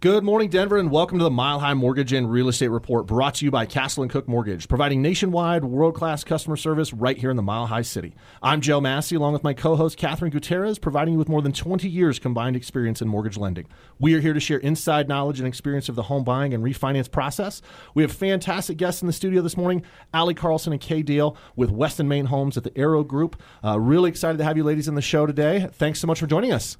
Good 0.00 0.24
morning, 0.24 0.48
Denver, 0.48 0.78
and 0.78 0.90
welcome 0.90 1.18
to 1.18 1.24
the 1.24 1.30
Mile 1.30 1.60
High 1.60 1.74
Mortgage 1.74 2.14
and 2.14 2.30
Real 2.30 2.48
Estate 2.48 2.68
Report 2.68 3.06
brought 3.06 3.34
to 3.34 3.44
you 3.44 3.50
by 3.50 3.66
Castle 3.66 4.02
and 4.02 4.10
Cooke 4.10 4.26
Mortgage, 4.26 4.66
providing 4.66 5.02
nationwide 5.02 5.62
world 5.62 5.94
class 5.94 6.24
customer 6.24 6.56
service 6.56 6.94
right 6.94 7.18
here 7.18 7.30
in 7.30 7.36
the 7.36 7.42
Mile 7.42 7.66
High 7.66 7.82
City. 7.82 8.14
I'm 8.42 8.62
Joe 8.62 8.80
Massey, 8.80 9.16
along 9.16 9.34
with 9.34 9.44
my 9.44 9.52
co 9.52 9.76
host 9.76 9.98
Catherine 9.98 10.30
Gutierrez, 10.30 10.78
providing 10.78 11.12
you 11.12 11.18
with 11.18 11.28
more 11.28 11.42
than 11.42 11.52
20 11.52 11.86
years 11.86 12.18
combined 12.18 12.56
experience 12.56 13.02
in 13.02 13.08
mortgage 13.08 13.36
lending. 13.36 13.66
We 13.98 14.14
are 14.14 14.20
here 14.20 14.32
to 14.32 14.40
share 14.40 14.56
inside 14.56 15.06
knowledge 15.06 15.38
and 15.38 15.46
experience 15.46 15.90
of 15.90 15.96
the 15.96 16.04
home 16.04 16.24
buying 16.24 16.54
and 16.54 16.64
refinance 16.64 17.10
process. 17.10 17.60
We 17.92 18.02
have 18.02 18.10
fantastic 18.10 18.78
guests 18.78 19.02
in 19.02 19.06
the 19.06 19.12
studio 19.12 19.42
this 19.42 19.58
morning 19.58 19.82
Allie 20.14 20.32
Carlson 20.32 20.72
and 20.72 20.80
Kay 20.80 21.02
Dale 21.02 21.36
with 21.56 21.70
West 21.70 21.98
+ 21.98 22.02
Main 22.02 22.24
Homes 22.24 22.56
at 22.56 22.64
the 22.64 22.72
Arrow 22.74 23.04
Group. 23.04 23.38
Uh, 23.62 23.78
really 23.78 24.08
excited 24.08 24.38
to 24.38 24.44
have 24.44 24.56
you 24.56 24.64
ladies 24.64 24.88
in 24.88 24.94
the 24.94 25.02
show 25.02 25.26
today. 25.26 25.68
Thanks 25.70 26.00
so 26.00 26.06
much 26.06 26.20
for 26.20 26.26
joining 26.26 26.52
us. 26.52 26.78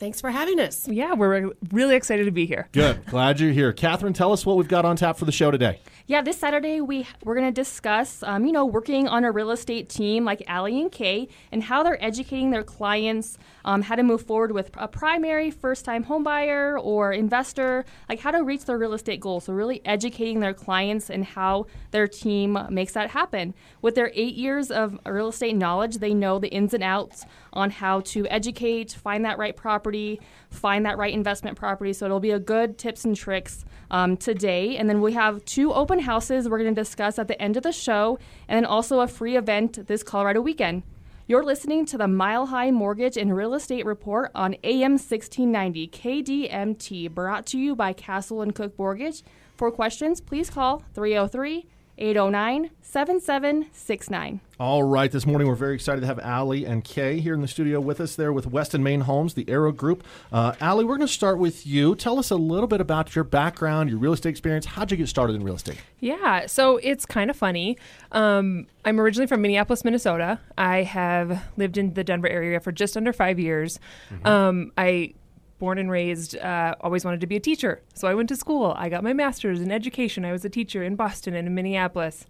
Thanks 0.00 0.18
for 0.18 0.30
having 0.30 0.58
us. 0.58 0.88
Yeah, 0.88 1.12
we're 1.12 1.52
really 1.70 1.94
excited 1.94 2.24
to 2.24 2.30
be 2.30 2.46
here. 2.46 2.70
Good. 2.72 3.04
Glad 3.04 3.38
you're 3.38 3.52
here. 3.52 3.70
Catherine, 3.72 4.14
tell 4.14 4.32
us 4.32 4.46
what 4.46 4.56
we've 4.56 4.66
got 4.66 4.86
on 4.86 4.96
tap 4.96 5.18
for 5.18 5.26
the 5.26 5.32
show 5.32 5.50
today. 5.50 5.80
Yeah, 6.10 6.22
this 6.22 6.38
Saturday 6.38 6.80
we 6.80 7.06
we're 7.22 7.36
to 7.36 7.52
discuss, 7.52 8.24
um, 8.24 8.44
you 8.44 8.50
know, 8.50 8.66
working 8.66 9.06
on 9.06 9.22
a 9.22 9.30
real 9.30 9.52
estate 9.52 9.88
team 9.88 10.24
like 10.24 10.42
Allie 10.48 10.80
and 10.80 10.90
Kay, 10.90 11.28
and 11.52 11.62
how 11.62 11.84
they're 11.84 12.04
educating 12.04 12.50
their 12.50 12.64
clients, 12.64 13.38
um, 13.64 13.82
how 13.82 13.94
to 13.94 14.02
move 14.02 14.22
forward 14.22 14.50
with 14.50 14.72
a 14.74 14.88
primary 14.88 15.52
first-time 15.52 16.04
homebuyer 16.06 16.76
or 16.82 17.12
investor, 17.12 17.84
like 18.08 18.18
how 18.18 18.32
to 18.32 18.42
reach 18.42 18.64
their 18.64 18.76
real 18.76 18.92
estate 18.92 19.20
goals. 19.20 19.44
So 19.44 19.52
really 19.52 19.82
educating 19.84 20.40
their 20.40 20.52
clients 20.52 21.10
and 21.10 21.24
how 21.24 21.66
their 21.92 22.08
team 22.08 22.58
makes 22.70 22.94
that 22.94 23.10
happen. 23.10 23.54
With 23.80 23.94
their 23.94 24.10
eight 24.12 24.34
years 24.34 24.72
of 24.72 24.98
real 25.06 25.28
estate 25.28 25.54
knowledge, 25.54 25.98
they 25.98 26.12
know 26.12 26.40
the 26.40 26.48
ins 26.48 26.74
and 26.74 26.82
outs 26.82 27.24
on 27.52 27.70
how 27.70 28.00
to 28.00 28.26
educate, 28.26 28.90
find 28.90 29.24
that 29.24 29.38
right 29.38 29.54
property, 29.54 30.20
find 30.50 30.84
that 30.86 30.98
right 30.98 31.14
investment 31.14 31.56
property. 31.56 31.92
So 31.92 32.04
it'll 32.04 32.18
be 32.18 32.32
a 32.32 32.40
good 32.40 32.78
tips 32.78 33.04
and 33.04 33.14
tricks 33.14 33.64
um, 33.92 34.16
today. 34.16 34.76
And 34.76 34.88
then 34.88 35.00
we 35.00 35.12
have 35.12 35.44
two 35.44 35.72
open 35.72 35.99
houses 36.00 36.48
we're 36.48 36.58
going 36.58 36.74
to 36.74 36.80
discuss 36.80 37.18
at 37.18 37.28
the 37.28 37.40
end 37.40 37.56
of 37.56 37.62
the 37.62 37.72
show, 37.72 38.18
and 38.48 38.56
then 38.56 38.64
also 38.64 39.00
a 39.00 39.08
free 39.08 39.36
event 39.36 39.86
this 39.86 40.02
Colorado 40.02 40.40
weekend. 40.40 40.82
You're 41.26 41.44
listening 41.44 41.86
to 41.86 41.96
the 41.96 42.08
Mile 42.08 42.46
High 42.46 42.72
Mortgage 42.72 43.16
and 43.16 43.36
Real 43.36 43.54
Estate 43.54 43.86
Report 43.86 44.32
on 44.34 44.56
AM 44.64 44.92
1690 44.92 45.88
KDMT, 45.88 47.14
brought 47.14 47.46
to 47.46 47.58
you 47.58 47.76
by 47.76 47.92
Castle 47.92 48.42
and 48.42 48.54
Cooke 48.54 48.76
Mortgage. 48.78 49.22
For 49.56 49.70
questions, 49.70 50.20
please 50.20 50.50
call 50.50 50.82
303 50.94 51.66
809 52.00 52.70
7769. 52.82 54.40
All 54.58 54.82
right, 54.82 55.12
this 55.12 55.24
morning 55.24 55.46
we're 55.46 55.54
very 55.54 55.74
excited 55.74 56.00
to 56.00 56.06
have 56.08 56.18
Allie 56.18 56.64
and 56.64 56.82
Kay 56.82 57.20
here 57.20 57.34
in 57.34 57.40
the 57.40 57.48
studio 57.48 57.80
with 57.80 58.00
us 58.00 58.16
there 58.16 58.32
with 58.32 58.46
West 58.46 58.76
+ 58.78 58.78
Main 58.78 59.02
Homes, 59.02 59.34
the 59.34 59.48
Arrow 59.48 59.70
Group. 59.70 60.02
Uh, 60.32 60.54
Allie, 60.60 60.84
we're 60.84 60.96
going 60.96 61.06
to 61.06 61.12
start 61.12 61.38
with 61.38 61.66
you. 61.66 61.94
Tell 61.94 62.18
us 62.18 62.30
a 62.30 62.36
little 62.36 62.66
bit 62.66 62.80
about 62.80 63.14
your 63.14 63.24
background, 63.24 63.90
your 63.90 63.98
real 63.98 64.12
estate 64.12 64.30
experience. 64.30 64.66
How'd 64.66 64.90
you 64.90 64.96
get 64.96 65.08
started 65.08 65.36
in 65.36 65.44
real 65.44 65.54
estate? 65.54 65.80
Yeah, 66.00 66.46
so 66.46 66.78
it's 66.78 67.06
kind 67.06 67.30
of 67.30 67.36
funny. 67.36 67.78
Um, 68.10 68.66
I'm 68.84 68.98
originally 69.00 69.28
from 69.28 69.40
Minneapolis, 69.42 69.84
Minnesota. 69.84 70.40
I 70.58 70.82
have 70.82 71.44
lived 71.56 71.78
in 71.78 71.94
the 71.94 72.02
Denver 72.02 72.28
area 72.28 72.58
for 72.58 72.72
just 72.72 72.96
under 72.96 73.12
five 73.12 73.38
years. 73.38 73.78
Mm-hmm. 74.12 74.26
Um, 74.26 74.72
I 74.76 75.14
born 75.60 75.78
and 75.78 75.88
raised, 75.88 76.36
uh, 76.36 76.74
always 76.80 77.04
wanted 77.04 77.20
to 77.20 77.28
be 77.28 77.36
a 77.36 77.40
teacher. 77.40 77.82
So 77.94 78.08
I 78.08 78.14
went 78.14 78.28
to 78.30 78.36
school. 78.36 78.74
I 78.76 78.88
got 78.88 79.04
my 79.04 79.12
master's 79.12 79.60
in 79.60 79.70
education. 79.70 80.24
I 80.24 80.32
was 80.32 80.44
a 80.44 80.50
teacher 80.50 80.82
in 80.82 80.96
Boston 80.96 81.34
and 81.34 81.46
in 81.46 81.54
Minneapolis 81.54 82.26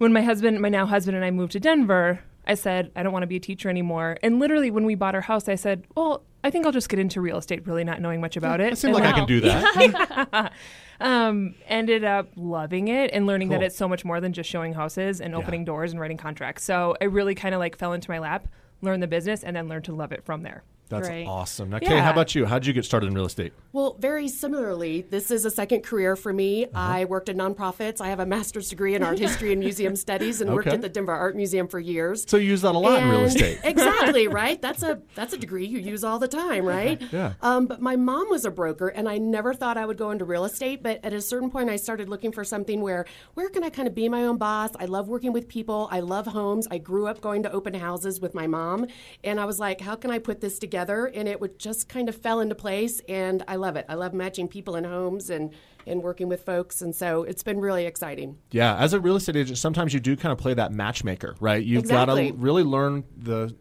when 0.00 0.14
my 0.14 0.22
husband, 0.22 0.58
my 0.60 0.70
now 0.70 0.86
husband, 0.86 1.14
and 1.14 1.26
I 1.26 1.30
moved 1.30 1.52
to 1.52 1.60
Denver, 1.60 2.20
I 2.46 2.54
said, 2.54 2.90
I 2.96 3.02
don't 3.02 3.12
want 3.12 3.22
to 3.22 3.26
be 3.26 3.36
a 3.36 3.40
teacher 3.40 3.68
anymore. 3.68 4.16
And 4.22 4.38
literally, 4.38 4.70
when 4.70 4.84
we 4.84 4.94
bought 4.94 5.14
our 5.14 5.20
house, 5.20 5.46
I 5.46 5.56
said, 5.56 5.84
Well, 5.94 6.22
I 6.42 6.48
think 6.48 6.64
I'll 6.64 6.72
just 6.72 6.88
get 6.88 6.98
into 6.98 7.20
real 7.20 7.36
estate, 7.36 7.66
really 7.66 7.84
not 7.84 8.00
knowing 8.00 8.18
much 8.18 8.34
about 8.38 8.62
it. 8.62 8.72
It 8.72 8.76
seems 8.78 8.94
like 8.94 9.04
I 9.04 9.12
can 9.12 9.26
do 9.26 9.42
that. 9.42 10.52
um, 11.00 11.54
ended 11.66 12.02
up 12.02 12.30
loving 12.34 12.88
it 12.88 13.10
and 13.12 13.26
learning 13.26 13.50
cool. 13.50 13.58
that 13.58 13.66
it's 13.66 13.76
so 13.76 13.86
much 13.86 14.02
more 14.02 14.22
than 14.22 14.32
just 14.32 14.48
showing 14.48 14.72
houses 14.72 15.20
and 15.20 15.34
opening 15.34 15.60
yeah. 15.60 15.66
doors 15.66 15.92
and 15.92 16.00
writing 16.00 16.16
contracts. 16.16 16.64
So 16.64 16.96
I 16.98 17.04
really 17.04 17.34
kind 17.34 17.54
of 17.54 17.58
like 17.58 17.76
fell 17.76 17.92
into 17.92 18.10
my 18.10 18.18
lap, 18.20 18.48
learned 18.80 19.02
the 19.02 19.06
business, 19.06 19.44
and 19.44 19.54
then 19.54 19.68
learned 19.68 19.84
to 19.84 19.92
love 19.92 20.12
it 20.12 20.24
from 20.24 20.42
there. 20.42 20.64
That's 20.90 21.06
Great. 21.06 21.24
awesome. 21.24 21.70
Now, 21.70 21.78
yeah. 21.80 21.88
Kay, 21.88 21.98
how 22.00 22.10
about 22.10 22.34
you? 22.34 22.46
How 22.46 22.58
did 22.58 22.66
you 22.66 22.72
get 22.72 22.84
started 22.84 23.06
in 23.06 23.14
real 23.14 23.26
estate? 23.26 23.52
Well, 23.72 23.96
very 24.00 24.26
similarly, 24.26 25.02
this 25.02 25.30
is 25.30 25.44
a 25.44 25.50
second 25.50 25.82
career 25.82 26.16
for 26.16 26.32
me. 26.32 26.64
Uh-huh. 26.64 26.70
I 26.74 27.04
worked 27.04 27.28
in 27.28 27.36
nonprofits. 27.36 28.00
I 28.00 28.08
have 28.08 28.18
a 28.18 28.26
master's 28.26 28.68
degree 28.68 28.96
in 28.96 29.04
art 29.04 29.20
history 29.20 29.52
and 29.52 29.60
museum 29.60 29.94
studies, 30.06 30.40
and 30.40 30.50
okay. 30.50 30.56
worked 30.56 30.66
at 30.66 30.82
the 30.82 30.88
Denver 30.88 31.12
Art 31.12 31.36
Museum 31.36 31.68
for 31.68 31.78
years. 31.78 32.24
So 32.28 32.38
you 32.38 32.48
use 32.48 32.62
that 32.62 32.74
a 32.74 32.78
lot 32.78 32.98
and 32.98 33.04
in 33.04 33.10
real 33.12 33.24
estate. 33.24 33.60
exactly 33.64 34.26
right. 34.26 34.60
That's 34.60 34.82
a 34.82 35.00
that's 35.14 35.32
a 35.32 35.38
degree 35.38 35.64
you 35.64 35.78
use 35.78 36.02
all 36.02 36.18
the 36.18 36.26
time, 36.26 36.64
right? 36.64 37.00
yeah. 37.12 37.34
Um, 37.40 37.66
but 37.66 37.80
my 37.80 37.94
mom 37.94 38.28
was 38.28 38.44
a 38.44 38.50
broker, 38.50 38.88
and 38.88 39.08
I 39.08 39.18
never 39.18 39.54
thought 39.54 39.76
I 39.76 39.86
would 39.86 39.96
go 39.96 40.10
into 40.10 40.24
real 40.24 40.44
estate. 40.44 40.82
But 40.82 41.04
at 41.04 41.12
a 41.12 41.20
certain 41.20 41.52
point, 41.52 41.70
I 41.70 41.76
started 41.76 42.08
looking 42.08 42.32
for 42.32 42.42
something 42.42 42.80
where 42.80 43.06
where 43.34 43.48
can 43.48 43.62
I 43.62 43.70
kind 43.70 43.86
of 43.86 43.94
be 43.94 44.08
my 44.08 44.24
own 44.24 44.38
boss? 44.38 44.70
I 44.80 44.86
love 44.86 45.06
working 45.06 45.32
with 45.32 45.46
people. 45.46 45.86
I 45.92 46.00
love 46.00 46.26
homes. 46.26 46.66
I 46.68 46.78
grew 46.78 47.06
up 47.06 47.20
going 47.20 47.44
to 47.44 47.52
open 47.52 47.74
houses 47.74 48.18
with 48.18 48.34
my 48.34 48.48
mom, 48.48 48.88
and 49.22 49.38
I 49.38 49.44
was 49.44 49.60
like, 49.60 49.80
how 49.80 49.94
can 49.94 50.10
I 50.10 50.18
put 50.18 50.40
this 50.40 50.58
together? 50.58 50.79
And 50.88 51.28
it 51.28 51.40
would 51.40 51.58
just 51.58 51.88
kind 51.88 52.08
of 52.08 52.16
fell 52.16 52.40
into 52.40 52.54
place, 52.54 53.00
and 53.08 53.44
I 53.46 53.56
love 53.56 53.76
it. 53.76 53.86
I 53.88 53.94
love 53.94 54.14
matching 54.14 54.48
people 54.48 54.76
in 54.76 54.84
homes 54.84 55.30
and 55.30 55.52
and 55.86 56.02
working 56.02 56.28
with 56.28 56.44
folks, 56.44 56.82
and 56.82 56.94
so 56.94 57.22
it's 57.22 57.42
been 57.42 57.58
really 57.58 57.86
exciting. 57.86 58.36
Yeah, 58.50 58.76
as 58.76 58.92
a 58.92 59.00
real 59.00 59.16
estate 59.16 59.36
agent, 59.36 59.58
sometimes 59.58 59.94
you 59.94 60.00
do 60.00 60.16
kind 60.16 60.32
of 60.32 60.38
play 60.38 60.54
that 60.54 60.72
matchmaker, 60.72 61.36
right? 61.40 61.64
You've 61.64 61.84
exactly. 61.84 62.30
got 62.30 62.36
to 62.36 62.40
really 62.40 62.62
learn 62.62 63.04
the 63.16 63.54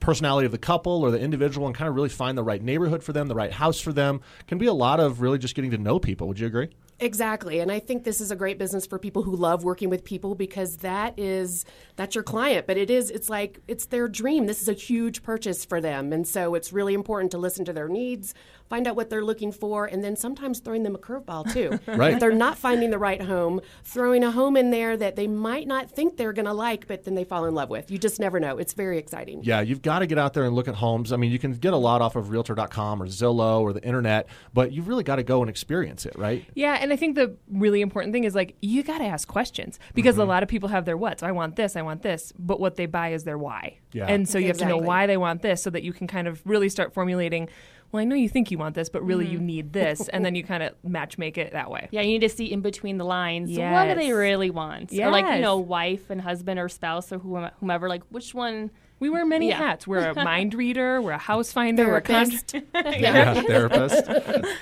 personality 0.00 0.46
of 0.46 0.52
the 0.52 0.58
couple 0.58 1.02
or 1.02 1.10
the 1.10 1.20
individual 1.20 1.66
and 1.66 1.76
kind 1.76 1.88
of 1.88 1.94
really 1.94 2.08
find 2.08 2.36
the 2.36 2.42
right 2.42 2.62
neighborhood 2.62 3.02
for 3.02 3.12
them, 3.12 3.28
the 3.28 3.34
right 3.34 3.52
house 3.52 3.78
for 3.78 3.92
them. 3.92 4.20
Can 4.46 4.58
be 4.58 4.66
a 4.66 4.72
lot 4.72 5.00
of 5.00 5.20
really 5.20 5.38
just 5.38 5.54
getting 5.54 5.70
to 5.72 5.78
know 5.78 5.98
people. 5.98 6.28
Would 6.28 6.38
you 6.38 6.46
agree? 6.46 6.70
Exactly. 6.98 7.60
And 7.60 7.70
I 7.70 7.78
think 7.78 8.04
this 8.04 8.20
is 8.20 8.30
a 8.30 8.36
great 8.36 8.58
business 8.58 8.86
for 8.86 8.98
people 8.98 9.22
who 9.22 9.36
love 9.36 9.64
working 9.64 9.90
with 9.90 10.02
people 10.02 10.34
because 10.34 10.78
that 10.78 11.18
is 11.18 11.64
that's 11.96 12.14
your 12.14 12.24
client, 12.24 12.66
but 12.66 12.78
it 12.78 12.90
is 12.90 13.10
it's 13.10 13.28
like 13.28 13.60
it's 13.68 13.86
their 13.86 14.08
dream. 14.08 14.46
This 14.46 14.62
is 14.62 14.68
a 14.68 14.72
huge 14.72 15.22
purchase 15.22 15.64
for 15.64 15.80
them. 15.80 16.12
And 16.12 16.26
so 16.26 16.54
it's 16.54 16.72
really 16.72 16.94
important 16.94 17.32
to 17.32 17.38
listen 17.38 17.66
to 17.66 17.72
their 17.72 17.88
needs, 17.88 18.34
find 18.70 18.86
out 18.86 18.96
what 18.96 19.10
they're 19.10 19.24
looking 19.24 19.52
for, 19.52 19.84
and 19.84 20.02
then 20.02 20.16
sometimes 20.16 20.60
throwing 20.60 20.84
them 20.84 20.94
a 20.94 20.98
curveball 20.98 21.52
too. 21.52 21.78
right. 21.92 22.14
If 22.14 22.20
they're 22.20 22.32
not 22.32 22.56
finding 22.56 22.90
the 22.90 22.98
right 22.98 23.20
home, 23.20 23.60
throwing 23.84 24.24
a 24.24 24.30
home 24.30 24.56
in 24.56 24.70
there 24.70 24.96
that 24.96 25.16
they 25.16 25.26
might 25.26 25.66
not 25.66 25.90
think 25.90 26.16
they're 26.16 26.32
going 26.32 26.46
to 26.46 26.54
like, 26.54 26.86
but 26.86 27.04
then 27.04 27.14
they 27.14 27.24
fall 27.24 27.44
in 27.44 27.54
love 27.54 27.68
with. 27.68 27.90
You 27.90 27.98
just 27.98 28.18
never 28.18 28.40
know. 28.40 28.56
It's 28.56 28.72
very 28.72 28.96
exciting. 28.96 29.42
Yeah, 29.42 29.60
you've 29.60 29.82
got 29.82 29.98
to 29.98 30.06
get 30.06 30.18
out 30.18 30.32
there 30.32 30.44
and 30.44 30.54
look 30.54 30.68
at 30.68 30.74
homes. 30.74 31.12
I 31.12 31.16
mean, 31.16 31.30
you 31.30 31.38
can 31.38 31.52
get 31.52 31.74
a 31.74 31.76
lot 31.76 32.00
off 32.00 32.16
of 32.16 32.30
realtor.com 32.30 33.02
or 33.02 33.06
Zillow 33.06 33.60
or 33.60 33.74
the 33.74 33.84
internet, 33.84 34.28
but 34.54 34.72
you've 34.72 34.88
really 34.88 35.04
got 35.04 35.16
to 35.16 35.22
go 35.22 35.42
and 35.42 35.50
experience 35.50 36.06
it, 36.06 36.16
right? 36.16 36.44
Yeah, 36.54 36.85
and 36.86 36.92
I 36.92 36.96
think 36.96 37.16
the 37.16 37.36
really 37.50 37.80
important 37.80 38.12
thing 38.12 38.22
is 38.22 38.34
like 38.34 38.56
you 38.62 38.84
got 38.84 38.98
to 38.98 39.04
ask 39.04 39.26
questions 39.26 39.80
because 39.94 40.14
mm-hmm. 40.14 40.22
a 40.22 40.26
lot 40.26 40.42
of 40.44 40.48
people 40.48 40.68
have 40.68 40.84
their 40.84 40.96
what. 40.96 41.20
So 41.20 41.26
I 41.26 41.32
want 41.32 41.56
this, 41.56 41.74
I 41.74 41.82
want 41.82 42.02
this, 42.02 42.32
but 42.38 42.60
what 42.60 42.76
they 42.76 42.86
buy 42.86 43.08
is 43.08 43.24
their 43.24 43.36
why. 43.36 43.78
Yeah. 43.92 44.06
And 44.06 44.28
so 44.28 44.38
you 44.38 44.48
exactly. 44.48 44.72
have 44.72 44.76
to 44.76 44.80
know 44.80 44.86
why 44.86 45.06
they 45.06 45.16
want 45.16 45.42
this 45.42 45.62
so 45.62 45.70
that 45.70 45.82
you 45.82 45.92
can 45.92 46.06
kind 46.06 46.28
of 46.28 46.40
really 46.44 46.68
start 46.68 46.94
formulating 46.94 47.48
well, 47.92 48.00
I 48.00 48.04
know 48.04 48.16
you 48.16 48.28
think 48.28 48.50
you 48.50 48.58
want 48.58 48.74
this, 48.74 48.88
but 48.88 49.04
really 49.04 49.26
mm-hmm. 49.26 49.34
you 49.34 49.40
need 49.40 49.72
this, 49.72 50.08
and 50.08 50.24
then 50.24 50.34
you 50.34 50.42
kind 50.42 50.62
of 50.62 50.74
match 50.82 51.18
make 51.18 51.38
it 51.38 51.52
that 51.52 51.70
way. 51.70 51.88
Yeah, 51.92 52.00
you 52.00 52.08
need 52.08 52.22
to 52.22 52.28
see 52.28 52.46
in 52.46 52.60
between 52.60 52.98
the 52.98 53.04
lines. 53.04 53.50
Yes. 53.50 53.72
What 53.72 53.94
do 53.94 54.00
they 54.00 54.12
really 54.12 54.50
want? 54.50 54.92
Yes. 54.92 55.06
Or 55.06 55.12
like 55.12 55.24
you 55.36 55.40
know, 55.40 55.58
wife 55.58 56.10
and 56.10 56.20
husband 56.20 56.58
or 56.58 56.68
spouse 56.68 57.12
or 57.12 57.18
whomever. 57.18 57.88
Like 57.88 58.02
which 58.10 58.34
one? 58.34 58.70
We 58.98 59.10
wear 59.10 59.26
many 59.26 59.48
yeah. 59.48 59.58
hats. 59.58 59.86
We're 59.86 60.10
a 60.10 60.14
mind 60.24 60.54
reader. 60.54 61.02
We're 61.02 61.12
a 61.12 61.18
house 61.18 61.52
finder. 61.52 61.84
Therapist. 61.84 62.54
We're 62.54 62.60
a 62.74 62.82
con- 62.82 62.92
yeah, 63.00 63.42
therapist. 63.42 64.04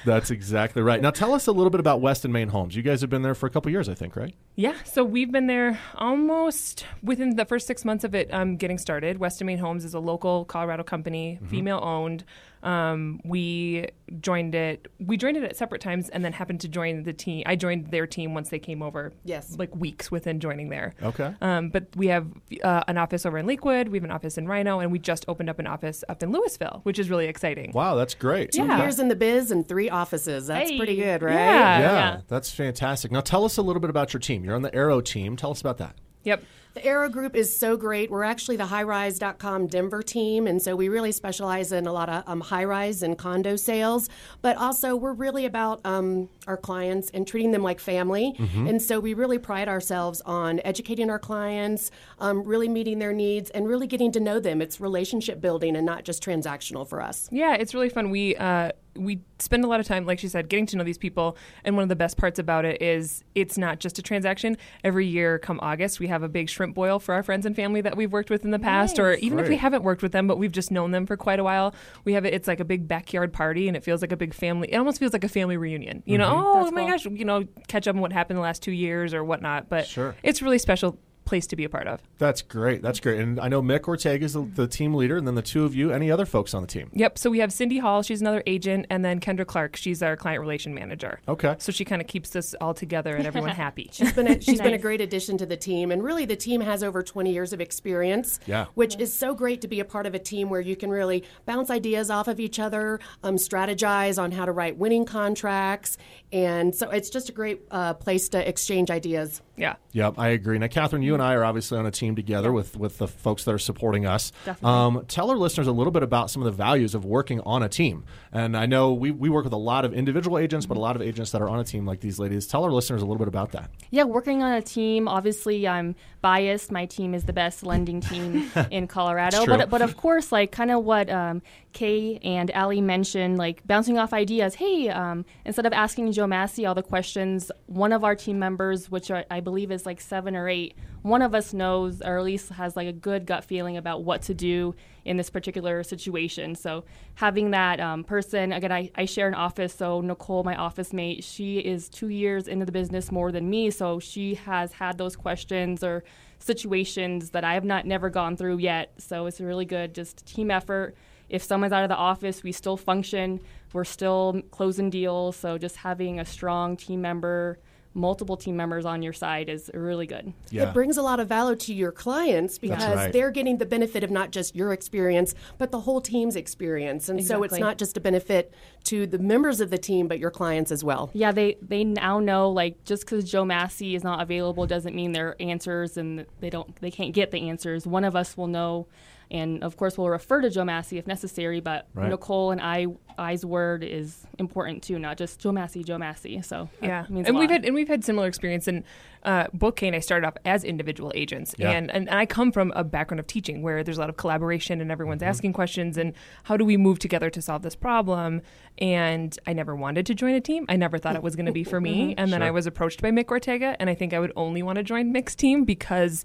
That's 0.05 0.31
exactly 0.31 0.83
right. 0.83 1.01
Now 1.01 1.11
tell 1.11 1.33
us 1.33 1.47
a 1.47 1.53
little 1.53 1.71
bit 1.71 1.81
about 1.81 2.01
West 2.01 2.25
+ 2.25 2.29
Main 2.29 2.49
Homes. 2.49 2.75
You 2.75 2.83
guys 2.83 3.01
have 3.01 3.11
been 3.11 3.23
there 3.23 3.35
for 3.35 3.47
a 3.47 3.51
couple 3.51 3.71
years, 3.71 3.89
I 3.89 3.95
think, 3.95 4.17
right? 4.17 4.35
Yeah. 4.57 4.75
So 4.85 5.05
we've 5.05 5.31
been 5.31 5.47
there 5.47 5.79
almost 5.95 6.87
within 7.03 7.37
the 7.37 7.45
first 7.45 7.67
six 7.67 7.85
months 7.85 8.03
of 8.03 8.15
it 8.15 8.33
um, 8.33 8.57
getting 8.57 8.79
started. 8.79 9.19
West 9.19 9.41
+ 9.41 9.45
Main 9.45 9.59
Homes 9.59 9.85
is 9.85 9.95
a 9.95 10.01
local 10.01 10.45
Colorado 10.45 10.83
company, 10.83 11.39
mm-hmm. 11.41 11.51
female 11.51 11.81
owned. 11.83 12.25
Um, 12.65 13.21
we 13.25 13.87
joined 14.21 14.55
it. 14.55 14.89
We 14.99 15.17
joined 15.17 15.37
it 15.37 15.45
at 15.45 15.57
separate 15.57 15.81
times, 15.81 16.09
and 16.09 16.25
then 16.25 16.33
happened 16.33 16.61
to 16.63 16.69
join 16.69 17.03
the 17.03 17.13
team. 17.13 17.45
I 17.47 17.57
joined 17.57 17.89
their 17.89 18.07
team 18.07 18.35
once 18.35 18.49
they 18.49 18.59
came 18.59 18.83
over. 18.83 19.13
Yes, 19.25 19.57
like 19.59 19.75
weeks 19.77 20.11
within 20.11 20.41
joining 20.41 20.71
there. 20.71 20.95
Okay. 21.03 21.35
Um, 21.41 21.69
but 21.69 21.95
we 21.95 22.09
have 22.09 22.27
uh, 22.63 22.83
an 22.89 22.99
office 22.99 23.27
over 23.27 23.39
in 23.39 23.47
Lakewood. 23.47 23.89
We 23.89 23.99
have 23.99 24.05
an 24.05 24.11
office 24.11 24.39
in 24.39 24.47
RiNo, 24.47 24.83
and 24.83 24.91
we 24.91 24.99
just 24.99 25.27
opened 25.29 25.51
up 25.51 25.59
an 25.59 25.67
office 25.67 26.03
up 26.09 26.23
in 26.23 26.33
Louisville, 26.33 26.81
which 26.85 26.99
is 26.99 27.11
really 27.11 27.27
exciting. 27.27 27.73
Wow, 27.73 27.95
that's 27.95 28.15
great. 28.15 28.53
Two 28.53 28.65
yeah. 28.65 28.81
years 28.81 28.99
in 28.99 29.09
the 29.09 29.17
biz 29.17 29.51
and 29.51 29.69
three 29.69 29.91
offices. 29.91 30.47
That's 30.47 30.71
hey. 30.71 30.79
pretty 30.79 30.97
good, 30.97 31.23
right? 31.23 31.35
Yeah. 31.35 31.79
yeah, 31.79 31.93
yeah, 31.93 32.21
that's 32.29 32.51
fantastic. 32.51 33.13
Now 33.13 33.21
tell 33.21 33.45
us 33.45 33.59
a 33.59 33.63
little 33.63 33.81
bit 33.81 33.91
about 33.91 34.13
your 34.13 34.21
team. 34.21 34.45
You're 34.45 34.55
on 34.55 34.63
the 34.63 34.75
Arrow 34.75 35.01
team. 35.01 35.37
Tell 35.37 35.51
us 35.51 35.61
about 35.61 35.79
that. 35.79 35.97
Yep. 36.25 36.43
The 36.75 36.85
Arrow 36.85 37.09
Group 37.09 37.37
is 37.37 37.57
so 37.57 37.77
great. 37.77 38.11
We're 38.11 38.25
actually 38.25 38.57
the 38.57 38.65
highrise.com 38.65 39.69
Denver 39.69 40.03
team, 40.03 40.49
and 40.49 40.61
so 40.61 40.75
we 40.75 40.89
really 40.89 41.13
specialize 41.13 41.71
in 41.71 41.87
a 41.87 41.93
lot 41.93 42.09
of 42.09 42.25
um, 42.27 42.41
high 42.41 42.65
rise 42.65 43.01
and 43.01 43.17
condo 43.17 43.55
sales, 43.55 44.09
but 44.43 44.57
also 44.57 44.97
we're 44.97 45.13
really 45.13 45.47
about 45.47 45.81
um, 45.85 46.29
our 46.49 46.57
clients 46.57 47.11
and 47.15 47.29
treating 47.29 47.53
them 47.53 47.63
like 47.63 47.79
family. 47.79 48.35
Mm-hmm. 48.37 48.67
And 48.67 48.83
so 48.83 48.99
we 48.99 49.15
really 49.15 49.39
pride 49.39 49.69
ourselves 49.69 50.21
on 50.23 50.61
educating 50.65 51.11
our 51.11 51.21
clients, 51.21 51.93
um, 52.19 52.43
really 52.43 52.69
meeting 52.69 52.99
their 52.99 53.13
needs, 53.13 53.51
and 53.51 53.69
really 53.69 53.87
getting 53.87 54.11
to 54.11 54.19
know 54.19 54.41
them. 54.41 54.61
It's 54.61 54.81
relationship 54.81 55.41
building 55.41 55.77
and 55.77 55.87
not 55.87 56.03
just 56.03 56.25
transactional 56.25 56.89
for 56.89 57.01
us. 57.01 57.29
Yeah, 57.31 57.55
it's 57.55 57.73
really 57.73 57.89
fun. 57.89 58.11
We 58.11 58.35
uh, 58.35 58.73
we 58.97 59.21
spend 59.39 59.65
a 59.65 59.67
lot 59.67 59.81
of 59.81 59.87
time, 59.87 60.07
like 60.07 60.19
she 60.19 60.29
said, 60.29 60.49
getting 60.49 60.67
to 60.67 60.77
know 60.77 60.85
these 60.85 60.99
people. 60.99 61.37
And 61.65 61.77
one 61.77 61.83
of 61.83 61.89
the 61.89 61.97
best 61.97 62.17
parts 62.17 62.39
about 62.39 62.65
it 62.65 62.81
is 62.81 63.25
it's 63.35 63.59
not 63.59 63.81
just 63.81 63.99
a 63.99 64.03
transaction. 64.03 64.57
Every 64.83 65.07
year, 65.07 65.39
come 65.39 65.59
August, 65.63 66.01
we 66.01 66.07
have 66.09 66.23
a 66.23 66.29
big 66.29 66.49
shrimp 66.49 66.75
boil 66.75 66.99
for 66.99 67.15
our 67.15 67.23
friends 67.23 67.47
and 67.47 67.55
family 67.57 67.81
that 67.81 67.97
we've 67.97 68.13
worked 68.13 68.31
with 68.31 68.45
in 68.45 68.51
the 68.51 68.59
past, 68.59 68.99
or 68.99 69.15
even 69.15 69.39
if 69.39 69.49
we 69.49 69.57
haven't 69.57 69.83
worked 69.83 70.03
with 70.03 70.13
them, 70.13 70.27
but 70.27 70.39
we've 70.39 70.53
just 70.53 70.71
known 70.71 70.91
them 70.91 71.07
for 71.07 71.17
quite 71.17 71.39
a 71.39 71.45
while. 71.45 71.75
We 72.05 72.13
have 72.15 72.25
it. 72.25 72.35
It's 72.35 72.49
like 72.49 72.61
a 72.61 72.65
big 72.65 72.87
backyard 72.89 73.33
party, 73.33 73.69
and 73.69 73.77
it 73.77 73.85
feels 73.85 74.01
like 74.01 74.13
a 74.13 74.17
big 74.17 74.35
family. 74.35 74.69
It 74.73 74.77
almost 74.77 74.99
feels 74.99 75.13
like 75.13 75.25
a 75.25 75.29
family 75.29 75.57
reunion. 75.57 76.03
You 76.07 76.19
know, 76.19 76.29
mm-hmm. 76.29 76.47
oh 76.47 76.63
That's 76.63 76.75
my 76.75 76.83
cool. 76.83 76.91
gosh, 76.91 77.05
you 77.07 77.25
know, 77.25 77.45
catch 77.69 77.89
up 77.89 77.97
on 77.97 78.01
what 78.03 78.13
happened 78.13 78.37
the 78.37 78.43
last 78.43 78.63
two 78.63 78.73
years 78.73 79.15
or 79.15 79.25
whatnot. 79.25 79.69
But 79.69 79.87
Sure. 79.87 80.15
it's 80.23 80.43
really 80.43 80.59
special 80.59 80.99
place 81.25 81.47
to 81.49 81.57
be 81.57 81.65
a 81.65 81.69
part 81.69 81.87
of. 81.87 82.01
That's 82.19 82.43
great. 82.43 82.83
That's 82.83 83.01
great. 83.01 83.21
And 83.21 83.41
I 83.41 83.49
know 83.49 83.63
Mick 83.63 83.85
Ortega 83.85 84.25
is 84.25 84.35
the, 84.35 84.43
the 84.43 84.67
team 84.67 84.95
leader, 84.95 85.17
and 85.17 85.27
then 85.27 85.35
the 85.35 85.43
two 85.43 85.65
of 85.65 85.75
you. 85.75 85.91
Any 85.91 86.11
other 86.11 86.27
folks 86.27 86.55
on 86.55 86.63
the 86.63 86.69
team? 86.69 86.91
Yep. 86.93 87.19
So 87.19 87.31
we 87.31 87.39
have 87.39 87.53
Cindy 87.53 87.79
Hall. 87.79 88.03
She's 88.03 88.21
another 88.21 88.43
agent, 88.47 88.87
and 88.91 89.05
then 89.05 89.21
Kendra 89.21 89.47
Clark. 89.47 89.77
She's 89.77 90.03
our 90.03 90.17
client 90.17 90.41
relation 90.41 90.75
manager. 90.75 91.21
Okay. 91.29 91.57
So 91.59 91.73
she 91.73 91.85
kind 91.85 92.01
of 92.03 92.09
keeps 92.09 92.35
us 92.37 92.55
all 92.61 92.75
together 92.75 93.15
and 93.17 93.27
everyone 93.27 93.51
happy. 93.57 93.89
She's 93.93 94.13
been 94.13 94.27
a, 94.27 94.41
she's 94.41 94.61
been 94.61 94.75
a 94.75 94.79
great 94.79 95.01
addition 95.01 95.39
to 95.39 95.47
the 95.47 95.57
team, 95.57 95.91
and 95.91 96.03
really 96.03 96.25
the 96.25 96.37
team 96.37 96.61
has 96.61 96.83
over 96.83 97.03
20 97.03 97.33
years 97.33 97.53
of 97.53 97.61
experience. 97.61 98.41
Yeah. 98.47 98.67
which 98.75 98.99
is 98.99 99.13
so 99.13 99.35
great 99.35 99.61
to 99.63 99.69
be 99.69 99.81
a 99.81 99.85
part 99.85 100.07
of 100.07 100.15
a 100.15 100.19
team 100.19 100.51
where 100.51 100.61
you 100.61 100.77
can 100.77 100.91
really 100.91 101.25
bounce 101.47 101.71
ideas 101.71 102.11
off 102.11 102.29
of 102.29 102.41
each 102.41 102.59
other, 102.59 103.01
um, 103.23 103.37
strategize 103.37 104.23
on 104.23 104.33
how 104.33 104.45
to 104.45 104.53
write 104.53 104.77
winning 104.77 105.05
contracts, 105.05 105.97
and 106.33 106.75
so 106.75 106.91
it's 106.91 107.11
just 107.11 107.29
a 107.29 107.33
great 107.33 107.63
uh, 107.71 107.95
place 107.95 108.29
to 108.31 108.49
exchange 108.49 108.91
ideas. 108.91 109.41
Yeah. 109.57 109.77
Yep, 109.93 110.15
I 110.19 110.29
agree. 110.31 110.59
Now, 110.59 110.67
Catherine, 110.67 111.03
you 111.03 111.14
and 111.15 111.23
I 111.23 111.35
are 111.35 111.45
obviously 111.45 111.79
on 111.79 111.87
a 111.87 111.91
team 111.91 112.17
together 112.17 112.53
with, 112.53 112.77
with 112.77 112.99
the 112.99 113.09
folks 113.09 113.45
that 113.45 113.55
are 113.55 113.59
supporting 113.59 114.07
us. 114.07 114.33
Definitely. 114.45 114.71
Um, 114.71 115.05
tell 115.09 115.31
our 115.31 115.37
listeners 115.37 115.67
a 115.67 115.73
little 115.73 115.91
bit 115.91 116.03
about 116.03 116.31
some 116.31 116.43
of 116.43 116.47
the 116.47 116.53
values 116.53 116.95
of 116.95 117.05
working 117.05 117.41
on 117.41 117.63
a 117.63 117.69
team. 117.69 118.05
And 118.33 118.57
I 118.57 118.67
know 118.67 118.93
we, 118.93 119.11
we 119.11 119.29
work 119.29 119.45
with 119.45 119.53
a 119.53 119.57
lot 119.59 119.85
of 119.85 119.95
individual 119.95 120.39
agents, 120.39 120.67
but 120.67 120.77
a 120.77 120.81
lot 120.81 120.97
of 120.97 121.03
agents 121.03 121.31
that 121.33 121.41
are 121.41 121.49
on 121.49 121.61
a 121.61 121.65
team 121.65 121.87
like 121.87 122.01
these 122.01 122.19
ladies. 122.19 122.47
Tell 122.47 122.65
our 122.65 122.73
listeners 122.73 123.03
a 123.03 123.07
little 123.07 123.19
bit 123.19 123.29
about 123.29 123.53
that. 123.53 123.71
Yeah, 123.91 124.05
working 124.05 124.43
on 124.43 124.53
a 124.53 124.63
team. 124.63 125.09
Obviously, 125.09 125.67
I'm 125.67 125.95
biased. 126.25 126.73
My 126.73 126.87
team 126.87 127.13
is 127.13 127.25
the 127.25 127.35
best 127.35 127.63
lending 127.63 128.01
team 128.01 128.51
in 128.71 128.87
Colorado. 128.87 129.45
But 129.45 129.69
but 129.69 129.83
of 129.83 129.99
course, 129.99 130.33
like 130.33 130.53
kind 130.53 130.71
of 130.71 130.83
what 130.83 131.11
um, 131.11 131.43
Kay 131.75 132.19
and 132.23 132.51
Allie 132.53 132.81
mentioned, 132.81 133.37
like 133.37 133.63
bouncing 133.67 133.99
off 133.99 134.15
ideas. 134.15 134.55
Hey, 134.55 134.89
um, 134.89 135.27
instead 135.45 135.67
of 135.67 135.75
asking 135.75 136.13
Joe 136.13 136.27
Massey 136.27 136.65
all 136.65 136.75
the 136.75 136.83
questions, 136.83 137.53
one 137.67 137.93
of 137.93 138.05
our 138.05 138.15
team 138.17 138.39
members, 138.39 138.91
which 138.91 139.11
I, 139.11 139.27
I 139.31 139.41
believe 139.41 139.71
is 139.71 139.85
like 139.85 140.01
seven 140.01 140.35
or 140.35 140.49
eight, 140.49 140.79
one 141.03 141.21
of 141.21 141.35
us 141.35 141.53
knows 141.53 142.01
or 142.01 142.17
at 142.17 142.25
least 142.25 142.49
has 142.53 142.75
like 142.75 142.89
a 142.89 142.93
good 142.93 143.27
gut 143.27 143.45
feeling 143.45 143.77
about 143.77 144.03
what 144.03 144.23
to 144.23 144.33
do 144.33 144.75
in 145.05 145.17
this 145.17 145.31
particular 145.31 145.83
situation. 145.83 146.55
So 146.55 146.85
having 147.15 147.51
that 147.51 147.81
um, 147.81 148.05
person, 148.05 148.53
again, 148.53 148.73
I, 148.73 148.91
I 148.95 149.05
share 149.05 149.29
an 149.29 149.35
office. 149.35 149.75
So 149.75 150.01
Nicole, 150.01 150.45
my 150.45 150.57
office 150.57 150.93
mate, 150.93 151.23
she 151.25 151.59
is 151.59 151.89
two 151.89 152.09
years 152.09 152.49
into 152.49 152.65
the 152.65 152.73
business 152.73 153.13
more 153.13 153.31
than 153.31 153.49
me. 153.51 153.71
So 153.71 153.99
she 153.99 154.35
has 154.35 154.73
had 154.73 154.99
those 154.99 155.17
questions 155.17 155.85
or 155.85 156.05
situations 156.39 157.31
that 157.31 157.45
I 157.45 157.55
have 157.55 157.65
not 157.65 157.87
never 157.87 158.11
gone 158.11 158.37
through 158.37 158.59
yet. 158.59 158.93
So 158.99 159.27
it's 159.27 159.41
really 159.41 159.65
good 159.65 159.95
just 159.95 160.27
team 160.27 160.51
effort. 160.51 160.95
If 161.29 161.43
someone's 161.43 161.73
out 161.73 161.83
of 161.83 161.89
the 161.89 161.97
office, 161.97 162.43
we 162.43 162.53
still 162.53 162.77
function. 162.77 163.41
We're 163.73 163.85
still 163.85 164.43
closing 164.51 164.91
deals. 164.91 165.37
So 165.37 165.59
just 165.59 165.77
having 165.77 166.21
a 166.21 166.25
strong 166.25 166.77
team 166.77 167.01
member, 167.01 167.59
multiple 167.95 168.37
team 168.37 168.57
members 168.57 168.85
on 168.85 169.03
your 169.03 169.13
side 169.13 169.49
is 169.49 169.71
really 169.73 170.07
good. 170.07 170.33
Yeah. 170.51 170.69
It 170.69 170.75
brings 170.75 170.97
a 170.97 171.03
lot 171.03 171.21
of 171.21 171.29
value 171.29 171.57
to 171.57 171.75
your 171.75 171.93
clients 171.93 172.59
because 172.59 172.97
right. 172.97 173.13
they're 173.13 173.31
getting 173.31 173.59
the 173.59 173.67
benefit 173.67 174.03
of 174.03 174.11
not 174.11 174.33
just 174.33 174.55
your 174.55 174.73
experience, 174.73 175.35
but 175.59 175.71
the 175.71 175.81
whole 175.81 176.01
team's 176.01 176.37
experience. 176.37 177.09
And 177.09 177.25
so 177.25 177.43
it's 177.43 177.59
not 177.59 177.79
just 177.79 177.97
a 177.97 178.01
benefit 178.01 178.53
to 178.85 179.07
the 179.07 179.19
members 179.19 179.61
of 179.61 179.71
the 179.71 179.79
team, 179.79 180.09
but 180.09 180.19
your 180.19 180.31
clients 180.31 180.73
as 180.73 180.83
well. 180.83 181.11
Yeah, 181.13 181.33
they 181.33 181.57
they 181.63 181.85
now 181.85 182.21
know 182.21 182.51
like 182.51 182.85
just 182.85 183.05
because 183.05 183.31
Joe 183.31 183.45
Massey 183.45 183.95
is 183.95 184.05
not 184.05 184.21
available 184.21 184.67
doesn't 184.67 184.95
mean 184.95 185.13
their 185.13 185.37
answers 185.41 185.97
and 185.97 186.27
they 186.41 186.51
don't 186.51 186.75
they 186.81 186.91
can't 186.91 187.15
get 187.15 187.31
the 187.31 187.49
answers. 187.49 187.87
One 187.87 188.05
of 188.05 188.17
us 188.17 188.37
will 188.37 188.49
know, 188.49 188.87
and 189.35 189.63
of 189.63 189.77
course 189.77 189.99
we'll 189.99 190.09
refer 190.09 190.41
to 190.41 190.49
Joe 190.49 190.65
Massey 190.65 190.97
if 190.97 191.07
necessary. 191.07 191.61
But 191.61 191.87
Right. 191.95 192.09
Nicole 192.09 192.51
and 192.53 192.61
I 192.61 192.87
I's 193.17 193.45
word 193.47 193.85
is 193.85 194.27
important 194.39 194.83
too, 194.83 194.99
not 194.99 195.17
just 195.19 195.39
Joe 195.41 195.53
Massey, 195.53 195.85
Joe 195.85 195.99
Massey. 195.99 196.41
So 196.43 196.69
that 196.81 196.87
Yeah, 196.87 197.07
means 197.09 197.29
and 197.29 197.37
a 197.37 197.41
we've 197.41 197.51
had 197.51 197.65
and 197.65 197.75
we've 197.75 197.89
had 197.89 198.05
similar 198.05 198.27
experience. 198.27 198.67
And 198.67 198.83
uh, 199.23 199.47
both 199.55 199.83
and 199.83 199.95
I 199.97 200.01
started 200.01 200.27
off 200.27 200.35
as 200.45 200.65
individual 200.65 201.11
agents, 201.15 201.55
Yeah. 201.57 201.71
and, 201.71 201.91
and 201.91 202.11
I 202.11 202.27
come 202.27 202.53
from 202.53 202.73
a 202.77 202.85
background 202.85 203.21
of 203.21 203.27
teaching 203.27 203.63
where 203.63 203.83
there's 203.83 203.97
a 203.97 204.01
lot 204.01 204.11
of 204.11 204.17
collaboration 204.19 204.81
and 204.83 204.91
everyone's 204.93 205.23
Mm-hmm. 205.23 205.29
asking 205.31 205.53
questions 205.55 205.97
and 205.97 206.13
how 206.45 206.57
do 206.59 206.65
we 206.65 206.77
move 206.77 206.99
together 206.99 207.31
to 207.31 207.41
solve 207.41 207.63
this 207.63 207.75
problem. 207.77 208.43
And 208.79 209.39
I 209.47 209.53
never 209.53 209.75
wanted 209.77 210.05
to 210.07 210.15
join 210.15 210.35
a 210.35 210.41
team. 210.41 210.67
I 210.69 210.77
never 210.77 210.99
thought 210.99 211.15
it 211.17 211.23
was 211.23 211.37
going 211.37 211.47
to 211.47 211.53
be 211.53 211.65
for 211.65 211.81
me. 211.81 212.15
And 212.19 212.33
then 212.33 212.43
I 212.43 212.51
was 212.51 212.67
approached 212.67 213.01
by 213.03 213.11
Mick 213.11 213.29
Ortega, 213.29 213.77
and 213.81 213.89
I 213.89 213.95
think 213.95 214.13
I 214.13 214.19
would 214.21 214.33
only 214.37 214.63
want 214.63 214.77
to 214.77 214.83
join 214.83 215.13
Mick's 215.13 215.35
team 215.35 215.65
because 215.65 216.23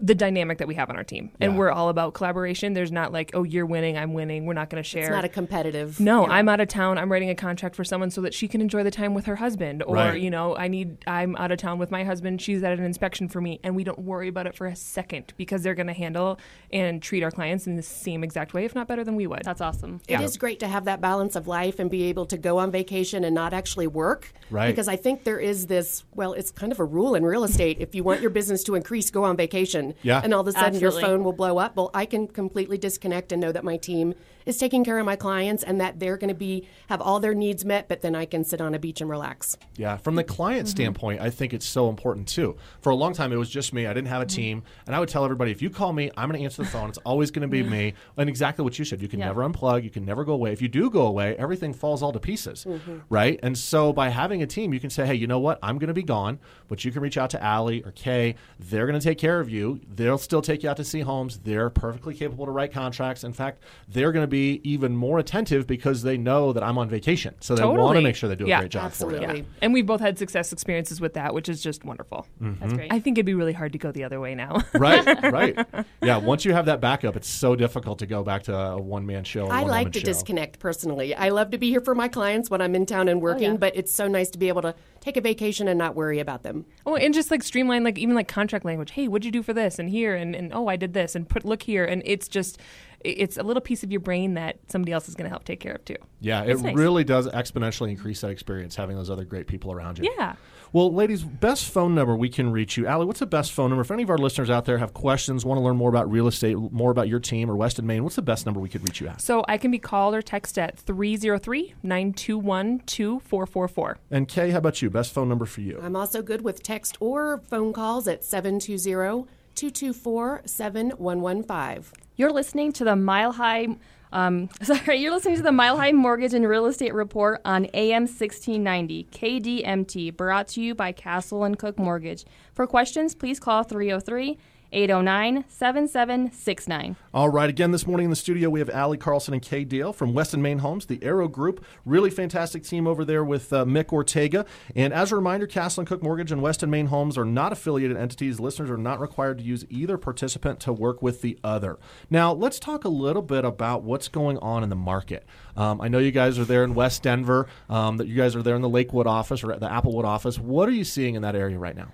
the 0.00 0.14
dynamic 0.14 0.58
that 0.58 0.68
we 0.68 0.74
have 0.74 0.90
on 0.90 0.96
our 0.96 1.04
team, 1.04 1.30
and 1.40 1.52
Yeah. 1.52 1.58
we're 1.58 1.70
all 1.70 1.88
about 1.88 2.14
collaboration. 2.14 2.74
There's 2.74 2.92
not 2.92 3.12
like, 3.12 3.30
oh, 3.34 3.42
you're 3.42 3.66
winning, 3.66 3.96
I'm 3.96 4.12
winning. 4.12 4.46
We're 4.46 4.54
not 4.54 4.70
going 4.70 4.82
to 4.82 4.88
share. 4.88 5.02
It's 5.04 5.10
not 5.10 5.24
a 5.24 5.28
competitive. 5.28 5.98
No, 5.98 6.26
yeah. 6.26 6.32
I'm 6.32 6.48
out 6.48 6.60
of 6.60 6.68
town. 6.68 6.98
I'm 6.98 7.10
writing 7.10 7.30
a 7.30 7.34
contract 7.34 7.74
for 7.74 7.84
someone 7.84 8.10
so 8.10 8.20
that 8.20 8.34
she 8.34 8.48
can 8.48 8.60
enjoy 8.60 8.82
the 8.82 8.90
time 8.90 9.14
with 9.14 9.26
her 9.26 9.36
husband. 9.36 9.82
Or, 9.82 9.94
Right. 9.94 10.20
you 10.20 10.30
know, 10.30 10.56
I 10.56 10.68
need 10.68 10.98
I'm 11.06 11.36
out 11.36 11.50
of 11.52 11.58
town 11.58 11.78
with 11.78 11.90
my 11.90 12.04
husband. 12.04 12.40
She's 12.42 12.62
at 12.62 12.78
an 12.78 12.84
inspection 12.84 13.28
for 13.28 13.40
me 13.40 13.60
and 13.64 13.74
we 13.76 13.84
don't 13.84 14.00
worry 14.00 14.28
about 14.28 14.46
it 14.46 14.54
for 14.54 14.66
a 14.66 14.76
second 14.76 15.32
because 15.36 15.62
they're 15.62 15.74
going 15.74 15.86
to 15.86 15.92
handle 15.92 16.38
and 16.72 17.00
treat 17.02 17.22
our 17.22 17.30
clients 17.30 17.66
in 17.66 17.76
the 17.76 17.82
same 17.82 18.22
exact 18.24 18.54
way 18.54 18.64
if 18.64 18.74
not 18.74 18.88
better 18.88 19.04
than 19.04 19.16
we 19.16 19.26
would. 19.26 19.42
That's 19.44 19.60
awesome. 19.60 20.00
It 20.08 20.20
is 20.20 20.36
great 20.36 20.60
to 20.60 20.68
have 20.68 20.84
that 20.84 21.00
balance 21.00 21.34
of 21.36 21.46
life 21.46 21.78
and 21.78 21.90
be 21.90 22.04
able 22.04 22.26
to 22.26 22.36
go 22.36 22.58
on 22.58 22.70
vacation 22.70 23.24
and 23.24 23.34
not 23.34 23.52
actually 23.54 23.86
work. 23.86 24.32
Right. 24.50 24.68
Because 24.68 24.88
I 24.88 24.96
think 24.96 25.24
there 25.24 25.38
is 25.38 25.66
this, 25.66 26.04
well, 26.14 26.32
it's 26.34 26.50
kind 26.50 26.72
of 26.72 26.78
a 26.80 26.84
rule 26.84 27.14
in 27.14 27.24
real 27.24 27.44
estate. 27.44 27.78
If 27.80 27.94
you 27.94 28.02
want 28.04 28.20
your 28.20 28.30
business 28.30 28.62
to 28.64 28.74
increase, 28.74 29.10
go 29.10 29.24
on 29.24 29.36
vacation. 29.36 29.77
Yeah. 30.02 30.20
And 30.22 30.34
all 30.34 30.40
of 30.40 30.48
a 30.48 30.52
sudden 30.52 30.80
your 30.80 30.92
phone 30.92 31.24
will 31.24 31.32
blow 31.32 31.58
up. 31.58 31.76
Well, 31.76 31.90
I 31.94 32.06
can 32.06 32.28
completely 32.28 32.78
disconnect 32.78 33.32
and 33.32 33.40
know 33.40 33.52
that 33.52 33.64
my 33.64 33.76
team 33.76 34.14
is 34.48 34.56
taking 34.58 34.82
care 34.82 34.98
of 34.98 35.04
my 35.06 35.14
clients 35.14 35.62
and 35.62 35.80
that 35.80 36.00
they're 36.00 36.16
going 36.16 36.28
to 36.28 36.34
be 36.34 36.66
have 36.88 37.00
all 37.02 37.20
their 37.20 37.34
needs 37.34 37.64
met, 37.64 37.86
but 37.86 38.00
then 38.00 38.14
I 38.14 38.24
can 38.24 38.42
sit 38.44 38.60
on 38.60 38.74
a 38.74 38.78
beach 38.78 39.00
and 39.02 39.10
relax. 39.10 39.56
Yeah, 39.76 39.96
from 39.98 40.14
the 40.16 40.24
client 40.24 40.48
Mm-hmm. 40.66 40.66
standpoint, 40.70 41.20
I 41.20 41.28
think 41.30 41.52
it's 41.52 41.66
so 41.66 41.88
important 41.90 42.26
too. 42.26 42.56
For 42.80 42.90
a 42.90 42.94
long 42.94 43.12
time, 43.12 43.32
it 43.32 43.36
was 43.36 43.50
just 43.50 43.72
me. 43.74 43.86
I 43.86 43.92
didn't 43.92 44.08
have 44.08 44.22
a 44.22 44.24
Mm-hmm. 44.24 44.36
team, 44.36 44.62
and 44.86 44.96
I 44.96 45.00
would 45.00 45.08
tell 45.08 45.24
everybody, 45.24 45.50
if 45.52 45.60
you 45.62 45.68
call 45.70 45.92
me, 45.92 46.10
I'm 46.16 46.28
going 46.28 46.38
to 46.40 46.44
answer 46.44 46.62
the 46.62 46.68
phone. 46.68 46.88
It's 46.88 46.98
always 46.98 47.30
going 47.30 47.42
to 47.42 47.48
be 47.48 47.62
me. 47.62 47.92
And 48.16 48.28
exactly 48.28 48.64
what 48.64 48.78
you 48.78 48.84
said, 48.84 49.02
you 49.02 49.08
can 49.08 49.20
Yeah. 49.20 49.26
never 49.26 49.42
unplug, 49.48 49.84
you 49.84 49.90
can 49.90 50.04
never 50.06 50.24
go 50.24 50.32
away. 50.32 50.52
If 50.52 50.62
you 50.62 50.68
do 50.68 50.88
go 50.90 51.06
away, 51.06 51.36
everything 51.36 51.74
falls 51.74 52.02
all 52.02 52.12
to 52.12 52.18
pieces, 52.18 52.64
Mm-hmm. 52.64 52.98
right? 53.10 53.38
And 53.42 53.56
so 53.58 53.92
by 53.92 54.08
having 54.08 54.42
a 54.42 54.46
team, 54.46 54.72
you 54.72 54.80
can 54.80 54.88
say, 54.90 55.06
hey, 55.06 55.14
you 55.14 55.26
know 55.26 55.38
what? 55.38 55.58
I'm 55.62 55.78
going 55.78 55.88
to 55.88 55.94
be 55.94 56.02
gone, 56.02 56.38
but 56.68 56.84
you 56.84 56.90
can 56.92 57.02
reach 57.02 57.18
out 57.18 57.28
to 57.30 57.42
Allie 57.42 57.82
or 57.84 57.90
Kay. 57.92 58.34
They're 58.58 58.86
going 58.86 58.98
to 58.98 59.04
take 59.04 59.18
care 59.18 59.40
of 59.40 59.50
you. 59.50 59.80
They'll 59.94 60.16
still 60.18 60.40
take 60.42 60.62
you 60.62 60.70
out 60.70 60.78
to 60.78 60.84
see 60.84 61.00
homes. 61.00 61.38
They're 61.38 61.68
perfectly 61.70 62.14
capable 62.14 62.46
to 62.46 62.50
write 62.52 62.72
contracts. 62.72 63.24
In 63.24 63.32
fact, 63.34 63.62
they're 63.88 64.12
going 64.12 64.22
to 64.22 64.26
be 64.26 64.37
even 64.64 64.96
more 64.96 65.18
attentive 65.18 65.66
because 65.66 66.02
they 66.02 66.16
know 66.16 66.52
that 66.52 66.62
I'm 66.62 66.78
on 66.78 66.88
vacation. 66.88 67.34
So 67.40 67.54
they 67.54 67.64
want 67.64 67.96
to 67.96 68.02
make 68.02 68.16
sure 68.16 68.28
they 68.28 68.36
do 68.36 68.46
Yeah. 68.46 68.58
a 68.58 68.60
great 68.62 68.70
job 68.70 68.92
for 68.92 69.12
you. 69.12 69.20
Yeah. 69.20 69.42
And 69.62 69.72
we've 69.72 69.86
both 69.86 70.00
had 70.00 70.18
success 70.18 70.52
experiences 70.52 71.00
with 71.00 71.14
that, 71.14 71.34
which 71.34 71.48
is 71.48 71.62
just 71.62 71.84
wonderful. 71.84 72.26
Mm-hmm. 72.42 72.60
That's 72.60 72.72
great. 72.72 72.92
I 72.92 73.00
think 73.00 73.18
it'd 73.18 73.26
be 73.26 73.34
really 73.34 73.52
hard 73.52 73.72
to 73.72 73.78
go 73.78 73.92
the 73.92 74.04
other 74.04 74.20
way 74.20 74.34
now. 74.34 74.62
right, 74.74 75.04
right. 75.32 75.66
Yeah, 76.02 76.18
once 76.18 76.44
you 76.44 76.52
have 76.52 76.66
that 76.66 76.80
backup, 76.80 77.16
it's 77.16 77.28
so 77.28 77.56
difficult 77.56 77.98
to 78.00 78.06
go 78.06 78.22
back 78.22 78.44
to 78.44 78.56
a 78.56 78.80
one 78.80 79.06
man 79.06 79.24
show. 79.24 79.48
I 79.48 79.62
like 79.62 79.92
to 79.92 80.00
show. 80.00 80.04
disconnect 80.04 80.58
personally. 80.58 81.14
I 81.14 81.30
love 81.30 81.50
to 81.50 81.58
be 81.58 81.70
here 81.70 81.80
for 81.80 81.94
my 81.94 82.08
clients 82.08 82.50
when 82.50 82.60
I'm 82.60 82.74
in 82.74 82.86
town 82.86 83.08
and 83.08 83.18
oh, 83.18 83.22
working, 83.22 83.52
yeah. 83.52 83.56
but 83.56 83.76
it's 83.76 83.92
so 83.92 84.08
nice 84.08 84.30
to 84.30 84.38
be 84.38 84.48
able 84.48 84.62
to 84.62 84.74
take 85.00 85.16
a 85.16 85.20
vacation 85.20 85.68
and 85.68 85.78
not 85.78 85.94
worry 85.94 86.18
about 86.18 86.42
them. 86.42 86.64
Oh, 86.86 86.96
and 86.96 87.14
just 87.14 87.30
like 87.30 87.42
streamline, 87.42 87.84
like 87.84 87.98
even 87.98 88.14
like 88.14 88.28
contract 88.28 88.64
language. 88.64 88.90
Hey, 88.92 89.08
what'd 89.08 89.24
you 89.24 89.32
do 89.32 89.42
for 89.42 89.52
this 89.52 89.78
and 89.78 89.88
here 89.88 90.14
and, 90.14 90.34
and 90.34 90.52
oh, 90.52 90.68
I 90.68 90.76
did 90.76 90.92
this 90.94 91.14
and 91.14 91.28
put 91.28 91.44
look 91.44 91.62
here 91.62 91.84
and 91.84 92.02
it's 92.04 92.28
just 92.28 92.58
it's 93.04 93.36
a 93.36 93.42
little 93.42 93.60
piece 93.60 93.84
of 93.84 93.92
your 93.92 94.00
brain 94.00 94.34
that 94.34 94.58
somebody 94.68 94.92
else 94.92 95.08
is 95.08 95.14
going 95.14 95.24
to 95.24 95.30
help 95.30 95.44
take 95.44 95.60
care 95.60 95.74
of 95.74 95.84
too. 95.84 95.96
Yeah, 96.20 96.42
it 96.42 96.60
nice. 96.60 96.74
really 96.74 97.04
does 97.04 97.28
exponentially 97.28 97.90
increase 97.90 98.20
that 98.22 98.30
experience 98.30 98.74
having 98.76 98.96
those 98.96 99.10
other 99.10 99.24
great 99.24 99.46
people 99.46 99.72
around 99.72 99.98
you. 99.98 100.12
Yeah. 100.18 100.34
Well, 100.72 100.92
ladies, 100.92 101.22
best 101.22 101.70
phone 101.70 101.94
number 101.94 102.14
we 102.14 102.28
can 102.28 102.52
reach 102.52 102.76
you. 102.76 102.86
Allie, 102.86 103.06
what's 103.06 103.20
the 103.20 103.26
best 103.26 103.52
phone 103.52 103.70
number? 103.70 103.80
If 103.80 103.90
any 103.90 104.02
of 104.02 104.10
our 104.10 104.18
listeners 104.18 104.50
out 104.50 104.66
there 104.66 104.76
have 104.76 104.92
questions, 104.92 105.44
want 105.44 105.58
to 105.58 105.62
learn 105.62 105.76
more 105.76 105.88
about 105.88 106.10
real 106.10 106.26
estate, 106.26 106.56
more 106.58 106.90
about 106.90 107.08
your 107.08 107.20
team 107.20 107.50
or 107.50 107.56
West 107.56 107.80
+ 107.80 107.82
Main, 107.82 108.04
what's 108.04 108.16
the 108.16 108.22
best 108.22 108.44
number 108.44 108.60
we 108.60 108.68
could 108.68 108.82
reach 108.82 109.00
you 109.00 109.08
at? 109.08 109.20
So 109.22 109.44
I 109.48 109.56
can 109.56 109.70
be 109.70 109.78
called 109.78 110.14
or 110.14 110.20
texted 110.20 110.58
at 110.58 110.78
303 110.78 111.74
921 111.82 112.80
2444. 112.80 113.98
And 114.10 114.28
Kay, 114.28 114.50
how 114.50 114.58
about 114.58 114.82
you? 114.82 114.90
Best 114.90 115.14
phone 115.14 115.28
number 115.28 115.46
for 115.46 115.62
you? 115.62 115.80
I'm 115.82 115.96
also 115.96 116.20
good 116.20 116.42
with 116.42 116.62
text 116.62 116.98
or 117.00 117.38
phone 117.48 117.72
calls 117.72 118.06
at 118.06 118.22
720 118.22 119.26
224 119.58 120.42
7115. 120.46 121.92
You're 122.14 122.30
listening 122.30 122.70
to 122.74 122.84
the 122.84 122.94
Mile 122.94 123.32
High. 123.32 123.66
Um, 124.12 124.48
sorry, 124.62 124.98
you're 124.98 125.10
listening 125.10 125.34
to 125.34 125.42
the 125.42 125.50
Mile 125.50 125.76
High 125.76 125.90
Mortgage 125.90 126.32
and 126.32 126.48
Real 126.48 126.66
Estate 126.66 126.94
Report 126.94 127.40
on 127.44 127.66
AM 127.74 128.02
1690 128.02 129.08
KDMT, 129.10 130.16
brought 130.16 130.46
to 130.48 130.60
you 130.60 130.76
by 130.76 130.92
Castle 130.92 131.42
and 131.42 131.58
Cooke 131.58 131.76
Mortgage. 131.76 132.24
For 132.54 132.68
questions, 132.68 133.16
please 133.16 133.40
call 133.40 133.64
303 133.64 134.38
809 134.72 135.44
7769. 135.48 136.96
All 137.14 137.28
right, 137.28 137.48
again 137.48 137.70
this 137.70 137.86
morning 137.86 138.04
in 138.04 138.10
the 138.10 138.16
studio 138.16 138.50
we 138.50 138.60
have 138.60 138.68
Allie 138.68 138.98
Carlson 138.98 139.32
and 139.34 139.42
Kay 139.42 139.64
Dale 139.64 139.92
from 139.92 140.12
West 140.12 140.36
+ 140.36 140.36
Main 140.36 140.58
Homes, 140.58 140.86
the 140.86 141.02
Arrow 141.02 141.28
Group. 141.28 141.64
Really 141.86 142.10
fantastic 142.10 142.62
team 142.62 142.86
over 142.86 143.04
there 143.04 143.24
with 143.24 143.52
uh, 143.52 143.64
Mick 143.64 143.92
Ortega. 143.92 144.44
And 144.76 144.92
as 144.92 145.10
a 145.10 145.16
reminder, 145.16 145.46
Castle 145.46 145.80
and 145.80 145.88
Cooke 145.88 146.02
Mortgage 146.02 146.30
and 146.30 146.42
West 146.42 146.60
+ 146.60 146.66
Main 146.66 146.86
Homes 146.86 147.16
are 147.16 147.24
not 147.24 147.52
affiliated 147.52 147.96
entities. 147.96 148.38
Listeners 148.38 148.70
are 148.70 148.76
not 148.76 149.00
required 149.00 149.38
to 149.38 149.44
use 149.44 149.64
either 149.70 149.96
participant 149.96 150.60
to 150.60 150.72
work 150.72 151.00
with 151.02 151.22
the 151.22 151.38
other. 151.42 151.78
Now, 152.10 152.32
let's 152.32 152.58
talk 152.58 152.84
a 152.84 152.90
little 152.90 153.22
bit 153.22 153.44
about 153.44 153.82
what's 153.82 154.08
going 154.08 154.38
on 154.38 154.62
in 154.62 154.68
the 154.68 154.76
market. 154.76 155.24
Um, 155.56 155.80
I 155.80 155.88
know 155.88 155.98
you 155.98 156.12
guys 156.12 156.38
are 156.38 156.44
there 156.44 156.62
in 156.62 156.74
West 156.74 157.02
Denver, 157.02 157.48
um, 157.70 157.96
that 157.96 158.06
you 158.06 158.16
guys 158.16 158.36
are 158.36 158.42
there 158.42 158.54
in 158.54 158.62
the 158.62 158.68
Lakewood 158.68 159.06
office 159.06 159.42
or 159.42 159.52
at 159.52 159.60
the 159.60 159.68
Applewood 159.68 160.04
office. 160.04 160.38
What 160.38 160.68
are 160.68 160.72
you 160.72 160.84
seeing 160.84 161.14
in 161.14 161.22
that 161.22 161.34
area 161.34 161.58
right 161.58 161.74
now? 161.74 161.88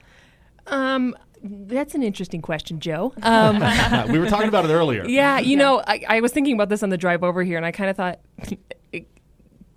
Um, 0.66 1.14
that's 1.44 1.94
an 1.94 2.02
interesting 2.02 2.40
question, 2.42 2.80
Joe. 2.80 3.12
Um, 3.22 3.60
we 4.12 4.18
were 4.18 4.28
talking 4.28 4.48
about 4.48 4.64
it 4.64 4.72
earlier. 4.72 5.04
yeah, 5.06 5.38
you 5.38 5.56
know, 5.56 5.82
I, 5.86 6.02
I 6.08 6.20
was 6.20 6.32
thinking 6.32 6.54
about 6.54 6.68
this 6.70 6.82
on 6.82 6.88
the 6.90 6.96
drive 6.98 7.22
over 7.22 7.42
here, 7.44 7.56
and 7.56 7.66
I 7.66 7.70
kind 7.72 7.90
of 7.90 7.96
thought. 7.96 8.20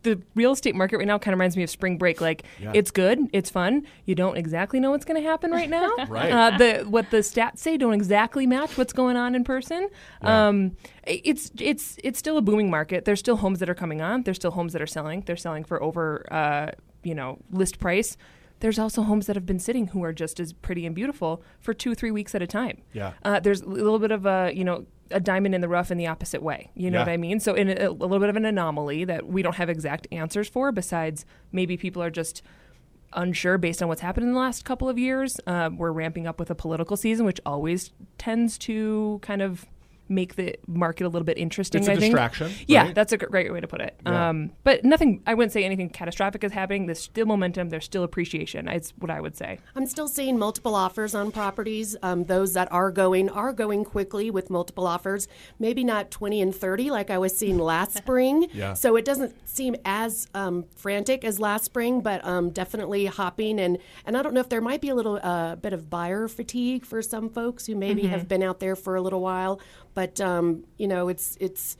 The 0.03 0.21
real 0.36 0.53
estate 0.53 0.74
market 0.74 1.00
right 1.00 1.07
now 1.07 1.17
kind 1.17 1.33
of 1.33 1.39
reminds 1.39 1.57
me 1.57 1.63
of 1.63 1.69
spring 1.69 1.97
break. 1.97 2.21
Like 2.21 2.43
Yeah. 2.62 2.71
it's 2.74 2.91
good, 2.91 3.19
it's 3.33 3.50
fun. 3.50 3.86
You 4.05 4.15
don't 4.15 4.38
exactly 4.38 4.79
know 4.79 4.91
what's 4.91 5.03
going 5.03 5.21
to 5.21 5.27
happen 5.27 5.51
right 5.51 5.69
now. 5.69 5.89
Right. 6.07 6.31
Uh, 6.31 6.57
the 6.57 6.86
what 6.88 7.12
the 7.12 7.17
stats 7.17 7.57
say 7.57 7.75
don't 7.75 7.93
exactly 7.93 8.47
match 8.47 8.77
what's 8.77 8.93
going 8.93 9.17
on 9.17 9.36
in 9.36 9.43
person. 9.43 9.89
Yeah. 10.24 10.47
Um, 10.47 10.77
it's 11.05 11.51
it's 11.59 11.97
it's 12.05 12.19
still 12.19 12.38
a 12.38 12.41
booming 12.41 12.69
market. 12.69 13.03
There's 13.03 13.19
still 13.19 13.36
homes 13.38 13.59
that 13.59 13.69
are 13.69 13.75
coming 13.75 14.00
on. 14.01 14.21
There's 14.21 14.38
still 14.38 14.51
homes 14.51 14.71
that 14.74 14.81
are 14.81 14.88
selling. 14.88 15.24
They're 15.25 15.36
selling 15.36 15.65
for 15.65 15.81
over 15.83 16.25
uh, 16.31 16.71
you 17.03 17.15
know 17.15 17.39
list 17.51 17.79
price. 17.79 18.15
There's 18.59 18.79
also 18.79 19.03
homes 19.03 19.27
that 19.27 19.35
have 19.35 19.45
been 19.45 19.59
sitting 19.59 19.87
who 19.87 20.03
are 20.03 20.13
just 20.13 20.39
as 20.39 20.51
pretty 20.53 20.85
and 20.85 20.95
beautiful 20.95 21.43
for 21.59 21.73
two 21.73 21.93
three 21.95 22.11
weeks 22.11 22.33
at 22.35 22.41
a 22.41 22.47
time. 22.47 22.81
Yeah. 22.93 23.13
Uh, 23.23 23.39
there's 23.39 23.61
a 23.61 23.67
little 23.69 23.99
bit 23.99 24.11
of 24.11 24.25
a 24.25 24.51
you 24.53 24.63
know 24.63 24.85
a 25.11 25.19
diamond 25.21 25.55
in 25.55 25.61
the 25.61 25.69
rough 25.69 25.89
in 25.91 25.97
the 25.97 26.07
opposite 26.07 26.41
way. 26.43 26.69
You 26.75 26.91
know 26.91 26.97
Yeah. 26.99 27.05
what 27.05 27.11
I 27.11 27.17
mean? 27.17 27.39
So 27.39 27.53
in 27.53 27.69
a, 27.69 27.85
a 27.87 27.91
little 27.91 28.19
bit 28.19 28.29
of 28.29 28.35
an 28.35 28.45
anomaly 28.45 29.05
that 29.05 29.27
we 29.27 29.41
don't 29.41 29.55
have 29.55 29.69
exact 29.69 30.05
answers 30.11 30.49
for. 30.49 30.71
Besides, 30.71 31.25
maybe 31.51 31.77
people 31.77 32.01
are 32.03 32.09
just 32.09 32.41
unsure 33.13 33.57
based 33.57 33.81
on 33.81 33.87
what's 33.87 34.01
happened 34.01 34.27
in 34.27 34.33
the 34.33 34.39
last 34.39 34.65
couple 34.65 34.89
of 34.89 34.97
years. 34.97 35.39
Uh, 35.47 35.69
we're 35.73 35.91
ramping 35.93 36.27
up 36.27 36.39
with 36.39 36.49
a 36.51 36.55
political 36.55 36.97
season, 36.97 37.25
which 37.25 37.39
always 37.45 37.91
tends 38.17 38.57
to 38.57 39.19
kind 39.21 39.41
of 39.41 39.65
make 40.09 40.35
the 40.35 40.55
market 40.67 41.05
a 41.05 41.09
little 41.09 41.25
bit 41.25 41.37
interesting. 41.37 41.79
It's 41.79 41.87
a 41.87 41.93
I 41.93 41.95
think. 41.95 42.11
distraction, 42.11 42.51
Yeah, 42.67 42.83
right? 42.83 42.95
that's 42.95 43.13
a 43.13 43.17
great 43.17 43.51
way 43.51 43.59
to 43.59 43.67
put 43.67 43.81
it. 43.81 43.99
Yeah. 44.05 44.29
Um, 44.29 44.51
but 44.63 44.83
nothing. 44.83 45.21
I 45.25 45.33
wouldn't 45.33 45.51
say 45.53 45.63
anything 45.63 45.89
catastrophic 45.89 46.43
is 46.43 46.51
happening. 46.51 46.85
There's 46.85 46.99
still 47.01 47.25
momentum. 47.25 47.69
There's 47.69 47.85
still 47.85 48.03
appreciation. 48.03 48.67
It's 48.67 48.91
what 48.97 49.09
I 49.11 49.21
would 49.21 49.35
say. 49.37 49.59
I'm 49.75 49.85
still 49.85 50.07
seeing 50.07 50.37
multiple 50.37 50.75
offers 50.75 51.13
on 51.15 51.31
properties. 51.31 51.95
Um, 52.03 52.25
those 52.25 52.53
that 52.53 52.71
are 52.71 52.91
going 52.91 53.29
are 53.29 53.53
going 53.53 53.83
quickly 53.85 54.31
with 54.31 54.49
multiple 54.49 54.87
offers. 54.87 55.27
Maybe 55.59 55.83
not 55.83 56.11
20 56.11 56.41
and 56.41 56.55
30 56.55 56.91
like 56.91 57.09
I 57.09 57.17
was 57.17 57.37
seeing 57.37 57.57
last 57.57 57.97
spring. 57.97 58.47
Yeah. 58.53 58.73
So 58.73 58.95
it 58.95 59.05
doesn't 59.05 59.47
seem 59.47 59.75
as 59.85 60.27
um, 60.33 60.65
frantic 60.75 61.23
as 61.23 61.39
last 61.39 61.65
spring, 61.65 62.01
but 62.01 62.23
um, 62.25 62.49
definitely 62.51 63.05
hopping. 63.05 63.59
And, 63.59 63.77
and 64.05 64.15
I 64.17 64.21
don't 64.21 64.33
know 64.33 64.39
if 64.41 64.49
there 64.49 64.61
might 64.61 64.81
be 64.81 64.89
a 64.89 64.95
little 64.95 65.19
uh, 65.21 65.55
bit 65.55 65.73
of 65.73 65.89
buyer 65.89 66.27
fatigue 66.27 66.85
for 66.85 67.01
some 67.01 67.29
folks 67.29 67.65
who 67.65 67.75
maybe 67.75 68.03
have 68.07 68.27
been 68.27 68.43
out 68.43 68.59
there 68.59 68.75
for 68.75 68.95
a 68.95 69.01
little 69.01 69.21
while. 69.21 69.59
But 69.97 70.21
um, 70.21 70.63
you 70.77 70.87
know, 70.87 71.07
it's 71.07 71.37
it's 71.41 71.75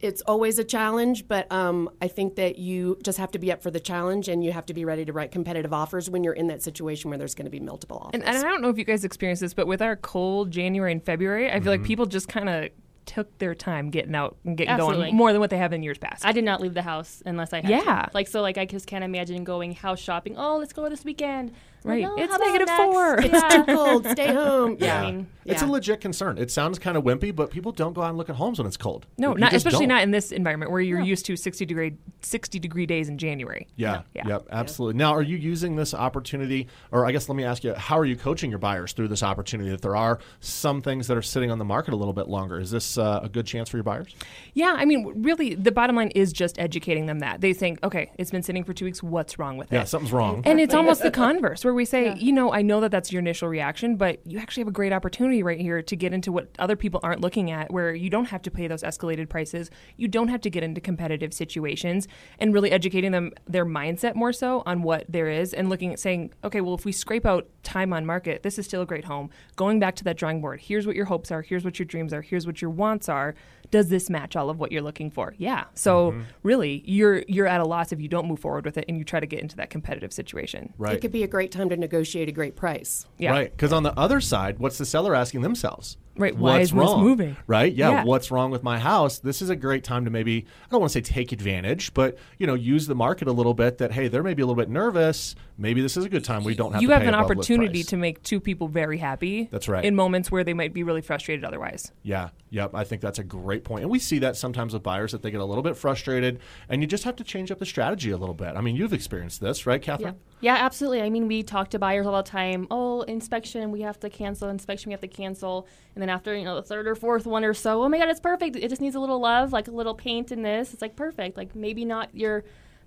it's 0.00 0.20
always 0.22 0.58
a 0.58 0.64
challenge, 0.64 1.28
but 1.28 1.46
um, 1.52 1.88
I 2.00 2.08
think 2.08 2.34
that 2.34 2.58
you 2.58 2.98
just 3.04 3.18
have 3.18 3.30
to 3.30 3.38
be 3.38 3.52
up 3.52 3.62
for 3.62 3.70
the 3.70 3.78
challenge 3.78 4.26
and 4.28 4.42
you 4.44 4.50
have 4.50 4.66
to 4.66 4.74
be 4.74 4.84
ready 4.84 5.04
to 5.04 5.12
write 5.12 5.30
competitive 5.30 5.72
offers 5.72 6.10
when 6.10 6.24
you're 6.24 6.32
in 6.32 6.48
that 6.48 6.60
situation 6.60 7.08
where 7.08 7.18
there's 7.18 7.36
going 7.36 7.44
to 7.44 7.52
be 7.52 7.60
multiple 7.60 7.98
offers. 7.98 8.10
And, 8.14 8.24
and 8.24 8.36
I 8.36 8.42
don't 8.42 8.62
know 8.62 8.68
if 8.68 8.78
you 8.78 8.84
guys 8.84 9.04
experience 9.04 9.38
this, 9.38 9.54
but 9.54 9.68
with 9.68 9.80
our 9.80 9.94
cold 9.94 10.50
January 10.50 10.90
and 10.90 11.04
February, 11.04 11.46
I 11.48 11.52
feel 11.52 11.60
Mm-hmm. 11.60 11.68
like 11.68 11.84
people 11.84 12.06
just 12.06 12.26
kind 12.26 12.48
of 12.48 12.70
took 13.06 13.36
their 13.38 13.54
time 13.54 13.90
getting 13.90 14.14
out 14.14 14.36
and 14.44 14.56
getting 14.56 14.72
Absolutely. 14.72 15.04
going 15.06 15.16
more 15.16 15.32
than 15.32 15.40
what 15.40 15.50
they 15.50 15.58
have 15.58 15.72
in 15.72 15.82
years 15.82 15.98
past. 15.98 16.24
I 16.24 16.32
did 16.32 16.44
not 16.44 16.60
leave 16.60 16.74
the 16.74 16.82
house 16.82 17.22
unless 17.26 17.52
I 17.52 17.60
had 17.60 17.70
Yeah. 17.70 18.06
to. 18.06 18.10
Like 18.14 18.28
so, 18.28 18.40
like 18.42 18.58
I 18.58 18.64
just 18.64 18.86
can't 18.86 19.04
imagine 19.04 19.44
going 19.44 19.72
house 19.72 20.00
shopping. 20.00 20.36
Oh, 20.36 20.58
let's 20.58 20.72
go 20.72 20.88
this 20.88 21.04
weekend. 21.04 21.52
Like, 21.84 22.04
Right. 22.04 22.06
"Oh, 22.08 22.14
It's 22.16 22.38
negative 22.38 22.68
next?" 22.68 22.80
four. 22.84 23.18
it's 23.18 23.32
Yeah. 23.32 23.48
too 23.48 23.64
cold. 23.74 24.06
Stay 24.06 24.32
home. 24.32 24.76
Yeah. 24.78 24.86
Yeah. 24.86 25.00
I 25.02 25.10
mean, 25.12 25.26
It's 25.44 25.62
a 25.62 25.66
legit 25.66 26.00
concern. 26.00 26.38
It 26.38 26.52
sounds 26.52 26.78
kind 26.78 26.96
of 26.96 27.02
wimpy, 27.02 27.34
but 27.34 27.50
people 27.50 27.72
don't 27.72 27.92
go 27.92 28.02
out 28.02 28.10
and 28.10 28.16
look 28.18 28.30
at 28.30 28.36
homes 28.36 28.58
when 28.60 28.68
it's 28.68 28.76
cold. 28.76 29.06
no, 29.18 29.32
You 29.32 29.38
not 29.40 29.52
especially 29.52 29.80
don't. 29.86 29.96
not 29.96 30.02
in 30.04 30.12
this 30.12 30.30
environment 30.30 30.70
where 30.70 30.80
you're 30.80 31.00
used 31.00 31.26
to 31.26 31.34
60 31.36 31.66
degree 31.66 31.96
60 32.20 32.60
degree 32.60 32.86
days 32.86 33.08
in 33.08 33.18
January. 33.18 33.66
Yeah, 33.74 34.02
Yeah. 34.14 34.28
Yep. 34.28 34.46
Absolutely. 34.52 34.96
Now, 34.98 35.12
are 35.12 35.22
you 35.22 35.36
using 35.36 35.74
this 35.74 35.92
opportunity, 35.92 36.68
or 36.92 37.04
I 37.04 37.10
guess 37.10 37.28
let 37.28 37.34
me 37.34 37.42
ask 37.42 37.64
you, 37.64 37.74
how 37.74 37.98
are 37.98 38.04
you 38.04 38.14
coaching 38.14 38.50
your 38.50 38.60
buyers 38.60 38.92
through 38.92 39.08
this 39.08 39.24
opportunity? 39.24 39.70
That 39.70 39.82
there 39.82 39.96
are 39.96 40.20
some 40.38 40.80
things 40.82 41.08
that 41.08 41.16
are 41.16 41.22
sitting 41.22 41.50
on 41.50 41.58
the 41.58 41.64
market 41.64 41.92
a 41.94 41.96
little 41.96 42.14
bit 42.14 42.28
longer. 42.28 42.60
Is 42.60 42.70
this 42.70 42.84
uh, 42.98 43.20
a 43.22 43.28
good 43.28 43.46
chance 43.46 43.68
for 43.68 43.76
your 43.76 43.84
buyers? 43.84 44.14
Yeah, 44.54 44.74
I 44.76 44.84
mean, 44.84 45.22
really, 45.22 45.54
the 45.54 45.72
bottom 45.72 45.96
line 45.96 46.08
is 46.08 46.32
just 46.32 46.58
educating 46.58 47.06
them 47.06 47.20
that 47.20 47.40
they 47.40 47.52
think, 47.52 47.78
okay, 47.82 48.10
it's 48.18 48.30
been 48.30 48.42
sitting 48.42 48.64
for 48.64 48.72
two 48.72 48.84
weeks. 48.84 49.02
What's 49.02 49.38
wrong 49.38 49.56
with 49.56 49.72
it? 49.72 49.76
Yeah, 49.76 49.84
something's 49.84 50.12
wrong. 50.12 50.42
And 50.44 50.60
it's 50.60 50.74
almost 50.74 51.02
the 51.02 51.10
converse, 51.22 51.64
where 51.64 51.74
we 51.74 51.84
say, 51.84 52.14
you 52.16 52.32
know, 52.32 52.52
I 52.52 52.62
know 52.62 52.80
that 52.80 52.90
that's 52.90 53.12
your 53.12 53.20
initial 53.20 53.48
reaction, 53.48 53.96
but 53.96 54.20
you 54.26 54.38
actually 54.38 54.62
have 54.62 54.68
a 54.68 54.72
great 54.72 54.92
opportunity 54.92 55.42
right 55.42 55.60
here 55.60 55.82
to 55.82 55.96
get 55.96 56.12
into 56.12 56.32
what 56.32 56.48
other 56.58 56.76
people 56.76 57.00
aren't 57.02 57.20
looking 57.20 57.50
at, 57.50 57.70
where 57.70 57.94
you 57.94 58.10
don't 58.10 58.26
have 58.26 58.42
to 58.42 58.50
pay 58.50 58.66
those 58.66 58.82
escalated 58.82 59.28
prices. 59.28 59.70
You 59.96 60.08
don't 60.08 60.28
have 60.28 60.40
to 60.42 60.50
get 60.50 60.62
into 60.62 60.80
competitive 60.80 61.32
situations 61.32 62.08
and 62.38 62.52
really 62.52 62.70
educating 62.70 63.12
them, 63.12 63.32
their 63.46 63.66
mindset 63.66 64.14
more 64.14 64.32
so 64.32 64.62
on 64.66 64.82
what 64.82 65.04
there 65.08 65.28
is 65.28 65.54
and 65.54 65.68
looking 65.68 65.92
at 65.92 66.00
saying, 66.00 66.32
okay, 66.44 66.60
well, 66.60 66.74
if 66.74 66.84
we 66.84 66.92
scrape 66.92 67.26
out 67.26 67.48
time 67.62 67.92
on 67.92 68.04
market, 68.06 68.42
this 68.42 68.58
is 68.58 68.66
still 68.66 68.82
a 68.82 68.86
great 68.86 69.04
home. 69.04 69.30
Going 69.56 69.78
back 69.78 69.96
to 69.96 70.04
that 70.04 70.16
drawing 70.16 70.40
board, 70.40 70.60
here's 70.60 70.86
what 70.86 70.96
your 70.96 71.06
hopes 71.06 71.30
are, 71.30 71.42
here's 71.42 71.64
what 71.64 71.78
your 71.78 71.86
dreams 71.86 72.12
are, 72.12 72.22
here's 72.22 72.46
what 72.46 72.60
your 72.60 72.70
wants 72.82 73.08
are. 73.08 73.34
Does 73.70 73.88
this 73.88 74.10
match 74.10 74.36
all 74.36 74.50
of 74.50 74.58
what 74.58 74.70
you're 74.70 74.82
looking 74.82 75.10
for? 75.10 75.34
Yeah. 75.38 75.64
So 75.72 76.10
mm-hmm. 76.10 76.22
really, 76.42 76.82
you're 76.84 77.22
you're 77.26 77.46
at 77.46 77.60
a 77.60 77.64
loss 77.64 77.90
if 77.90 78.02
you 78.02 78.08
don't 78.08 78.26
move 78.26 78.40
forward 78.40 78.66
with 78.66 78.76
it 78.76 78.84
and 78.86 78.98
you 78.98 79.04
try 79.04 79.18
to 79.18 79.26
get 79.26 79.40
into 79.40 79.56
that 79.56 79.70
competitive 79.70 80.12
situation. 80.12 80.74
right. 80.76 80.96
It 80.96 81.00
could 81.00 81.12
be 81.12 81.22
a 81.22 81.28
great 81.28 81.52
time 81.52 81.70
to 81.70 81.76
negotiate 81.76 82.28
a 82.28 82.32
great 82.32 82.54
price. 82.54 83.06
Yeah. 83.16 83.30
Right. 83.30 83.50
Because 83.50 83.72
on 83.72 83.82
the 83.82 83.98
other 83.98 84.20
side, 84.20 84.58
what's 84.58 84.76
the 84.76 84.84
seller 84.84 85.14
asking 85.14 85.40
themselves? 85.40 85.96
Right, 86.16 86.36
why 86.36 86.58
What's 86.58 86.64
is 86.64 86.70
this 86.72 86.78
wrong? 86.78 87.02
moving? 87.02 87.36
Right. 87.46 87.72
Yeah, 87.72 87.90
Yeah. 87.90 88.04
What's 88.04 88.30
wrong 88.30 88.50
with 88.50 88.62
my 88.62 88.78
house? 88.78 89.18
This 89.18 89.40
is 89.40 89.48
a 89.48 89.56
great 89.56 89.82
time 89.82 90.04
to 90.04 90.10
maybe 90.10 90.44
I 90.66 90.70
don't 90.70 90.80
want 90.80 90.92
to 90.92 90.98
say 90.98 91.00
take 91.00 91.32
advantage, 91.32 91.94
but 91.94 92.18
you 92.38 92.46
know, 92.46 92.54
use 92.54 92.86
the 92.86 92.94
market 92.94 93.28
a 93.28 93.32
little 93.32 93.54
bit. 93.54 93.78
That 93.78 93.92
hey, 93.92 94.08
they're 94.08 94.22
maybe 94.22 94.42
a 94.42 94.46
little 94.46 94.60
bit 94.60 94.68
nervous. 94.68 95.34
Maybe 95.56 95.80
this 95.80 95.96
is 95.96 96.04
a 96.04 96.08
good 96.08 96.24
time. 96.24 96.44
We 96.44 96.54
don't 96.54 96.72
have 96.72 96.82
you 96.82 96.88
to 96.88 96.94
have 96.94 97.02
pay 97.02 97.08
an 97.08 97.14
above 97.14 97.30
opportunity 97.30 97.82
to 97.84 97.96
make 97.96 98.22
two 98.22 98.40
people 98.40 98.68
very 98.68 98.98
happy. 98.98 99.48
That's 99.50 99.68
right. 99.68 99.84
In 99.84 99.94
moments 99.94 100.30
where 100.30 100.44
they 100.44 100.54
might 100.54 100.74
be 100.74 100.82
really 100.82 101.02
frustrated 101.02 101.44
otherwise. 101.44 101.92
Yeah, 102.02 102.30
yep. 102.50 102.74
I 102.74 102.84
think 102.84 103.00
that's 103.00 103.18
a 103.18 103.24
great. 103.24 103.66
And 103.68 103.88
we 103.88 103.98
see 103.98 104.18
that 104.20 104.36
sometimes 104.36 104.74
with 104.74 104.82
buyers 104.82 105.12
that 105.12 105.22
they 105.22 105.30
get 105.30 105.40
a 105.40 105.44
little 105.44 105.62
bit 105.62 105.76
frustrated 105.76 106.40
and 106.68 106.82
you 106.82 106.86
just 106.88 107.04
have 107.04 107.16
to 107.16 107.24
change 107.24 107.50
up 107.50 107.58
the 107.58 107.66
strategy 107.66 108.10
a 108.10 108.16
little 108.16 108.34
bit. 108.34 108.56
I 108.56 108.60
mean, 108.60 108.76
you've 108.76 108.92
experienced 108.92 109.40
this, 109.40 109.66
right, 109.66 109.80
Yeah. 109.80 109.96
Catherine? 109.96 110.16
yeah, 110.40 110.56
absolutely. 110.56 111.02
I 111.02 111.10
mean, 111.10 111.28
we 111.28 111.42
talk 111.42 111.70
to 111.70 111.78
buyers 111.78 112.06
all 112.06 112.16
the 112.16 112.28
time. 112.28 112.66
Oh, 112.70 113.02
inspection, 113.02 113.70
we 113.70 113.82
have 113.82 114.00
to 114.00 114.10
cancel. 114.10 114.48
Inspection, 114.48 114.90
we 114.90 114.92
have 114.94 115.00
to 115.00 115.08
cancel. 115.08 115.66
And 115.94 116.01
then 116.02 116.08
after, 116.10 116.36
you 116.36 116.44
know, 116.44 116.56
the 116.56 116.62
third 116.62 116.86
or 116.88 116.94
fourth 116.94 117.24
one 117.26 117.44
or 117.44 117.54
so, 117.54 117.82
oh 117.82 117.88
my 117.88 117.98
God, 117.98 118.08
it's 118.08 118.20
perfect. 118.20 118.56
It 118.56 118.68
just 118.68 118.80
needs 118.82 118.94
a 118.96 119.00
little 119.00 119.20
love, 119.20 119.52
like 119.52 119.68
a 119.68 119.70
little 119.70 119.94
paint 119.94 120.32
in 120.32 120.42
this. 120.42 120.72
It's 120.72 120.82
like 120.82 120.96
perfect. 120.96 121.36
Like 121.36 121.54
maybe 121.54 121.84
not 121.84 122.14
your 122.14 122.44